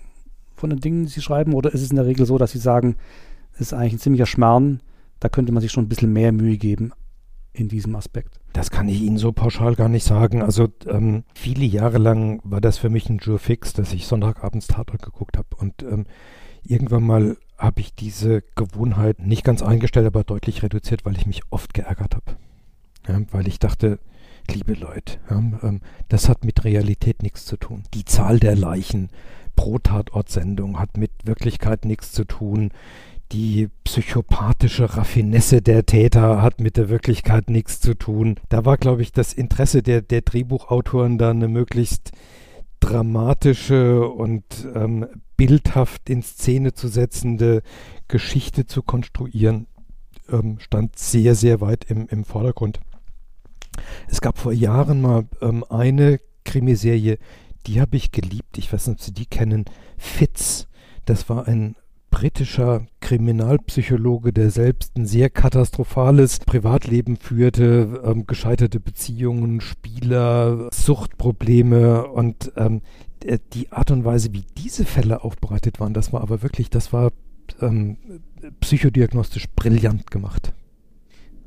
[0.57, 1.53] von den Dingen, die sie schreiben?
[1.53, 2.95] Oder ist es in der Regel so, dass sie sagen,
[3.53, 4.81] es ist eigentlich ein ziemlicher Schmarrn,
[5.19, 6.91] da könnte man sich schon ein bisschen mehr Mühe geben
[7.53, 8.39] in diesem Aspekt?
[8.53, 10.41] Das kann ich Ihnen so pauschal gar nicht sagen.
[10.41, 14.67] Also ähm, viele Jahre lang war das für mich ein Jure fix, dass ich Sonntagabends
[14.67, 15.49] Tatort geguckt habe.
[15.57, 16.05] Und ähm,
[16.63, 21.41] irgendwann mal habe ich diese Gewohnheit nicht ganz eingestellt, aber deutlich reduziert, weil ich mich
[21.49, 22.37] oft geärgert habe.
[23.07, 23.99] Ja, weil ich dachte,
[24.51, 27.83] liebe Leute, ja, ähm, das hat mit Realität nichts zu tun.
[27.93, 29.09] Die Zahl der Leichen,
[29.57, 32.71] pro Tatortsendung, hat mit Wirklichkeit nichts zu tun.
[33.33, 38.35] Die psychopathische Raffinesse der Täter hat mit der Wirklichkeit nichts zu tun.
[38.47, 42.13] Da war, glaube ich, das Interesse der, der Drehbuchautoren da eine möglichst
[42.79, 47.63] dramatische und ähm, bildhaft in Szene zu setzende
[48.07, 49.67] Geschichte zu konstruieren,
[50.29, 52.79] ähm, stand sehr, sehr weit im, im Vordergrund.
[54.07, 57.17] Es gab vor Jahren mal ähm, eine Krimiserie,
[57.67, 58.57] die habe ich geliebt.
[58.57, 59.65] Ich weiß nicht, ob Sie die kennen.
[59.97, 60.67] Fitz.
[61.05, 61.75] Das war ein
[62.09, 72.51] britischer Kriminalpsychologe, der selbst ein sehr katastrophales Privatleben führte, ähm, gescheiterte Beziehungen, Spieler, Suchtprobleme und
[72.55, 72.81] ähm,
[73.53, 77.11] die Art und Weise, wie diese Fälle aufbereitet waren, das war aber wirklich, das war
[77.61, 77.97] ähm,
[78.61, 80.53] psychodiagnostisch brillant gemacht.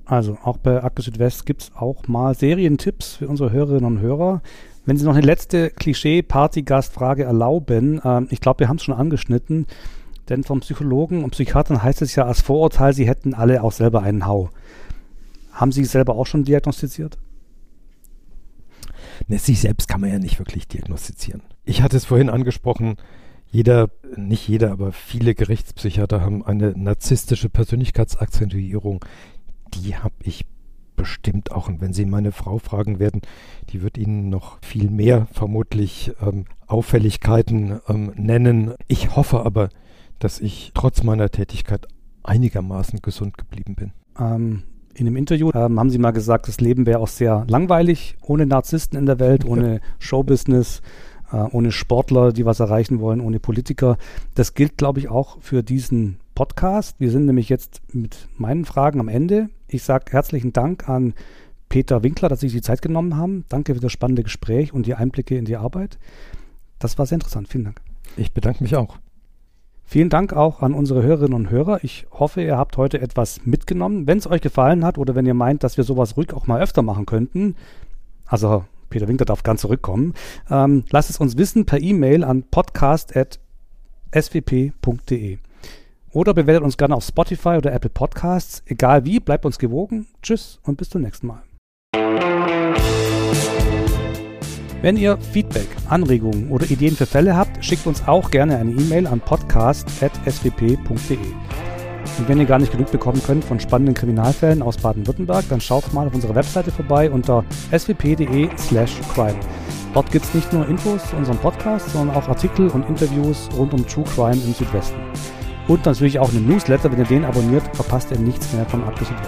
[0.05, 4.43] Also auch bei Akku Südwest gibt es auch mal Serientipps für unsere Hörerinnen und Hörer.
[4.87, 9.67] Wenn Sie noch eine letzte Klischee-Partygastfrage erlauben, äh, ich glaube, wir haben es schon angeschnitten,
[10.29, 14.03] denn vom Psychologen und Psychiatern heißt es ja als Vorurteil, sie hätten alle auch selber
[14.03, 14.51] einen Hau.
[15.53, 17.19] Haben Sie selber auch schon diagnostiziert?
[19.27, 21.43] Ne, sich selbst kann man ja nicht wirklich diagnostizieren.
[21.65, 22.97] Ich hatte es vorhin angesprochen,
[23.51, 29.05] jeder, nicht jeder, aber viele Gerichtspsychiater haben eine narzisstische Persönlichkeitsakzentuierung.
[29.75, 30.47] Die habe ich
[31.01, 31.69] bestimmt auch.
[31.69, 33.23] Und wenn Sie meine Frau fragen werden,
[33.71, 38.75] die wird Ihnen noch viel mehr vermutlich ähm, Auffälligkeiten ähm, nennen.
[38.87, 39.71] Ich hoffe aber,
[40.19, 41.87] dass ich trotz meiner Tätigkeit
[42.23, 43.93] einigermaßen gesund geblieben bin.
[44.19, 44.63] Ähm,
[44.93, 48.45] in einem Interview ähm, haben Sie mal gesagt, das Leben wäre auch sehr langweilig, ohne
[48.45, 50.83] Narzissten in der Welt, ohne Showbusiness,
[51.33, 53.97] äh, ohne Sportler, die was erreichen wollen, ohne Politiker.
[54.35, 56.99] Das gilt, glaube ich, auch für diesen Podcast.
[56.99, 59.51] Wir sind nämlich jetzt mit meinen Fragen am Ende.
[59.69, 61.13] Ich sage herzlichen Dank an
[61.69, 63.45] Peter Winkler, dass Sie sich die Zeit genommen haben.
[63.51, 65.99] Danke für das spannende Gespräch und die Einblicke in die Arbeit.
[66.79, 67.49] Das war sehr interessant.
[67.49, 67.83] Vielen Dank.
[68.17, 68.97] Ich bedanke mich auch.
[69.85, 71.85] Vielen Dank auch an unsere Hörerinnen und Hörer.
[71.85, 74.07] Ich hoffe, ihr habt heute etwas mitgenommen.
[74.07, 76.63] Wenn es euch gefallen hat oder wenn ihr meint, dass wir sowas ruhig auch mal
[76.63, 77.55] öfter machen könnten,
[78.25, 80.15] also Peter Winkler darf ganz zurückkommen,
[80.49, 85.39] ähm, lasst es uns wissen per E-Mail an podcast.swp.de.
[86.13, 88.65] Oder bewertet uns gerne auf Spotify oder Apple Podcasts.
[88.67, 90.09] Egal wie, bleibt uns gewogen.
[90.23, 91.43] Tschüss und bis zum nächsten Mal.
[94.83, 99.07] Wenn ihr Feedback, Anregungen oder Ideen für Fälle habt, schickt uns auch gerne eine E-Mail
[99.07, 101.19] an podcast.swp.de.
[102.19, 105.93] Und wenn ihr gar nicht genug bekommen könnt von spannenden Kriminalfällen aus Baden-Württemberg, dann schaut
[105.93, 109.39] mal auf unserer Webseite vorbei unter swp.de/slash crime.
[109.95, 113.75] Dort gibt es nicht nur Infos zu unserem Podcast, sondern auch Artikel und Interviews rund
[113.75, 114.99] um True Crime im Südwesten
[115.71, 116.91] und natürlich auch einen Newsletter.
[116.91, 119.21] Wenn ihr den abonniert, verpasst ihr nichts mehr von Abgeschickt.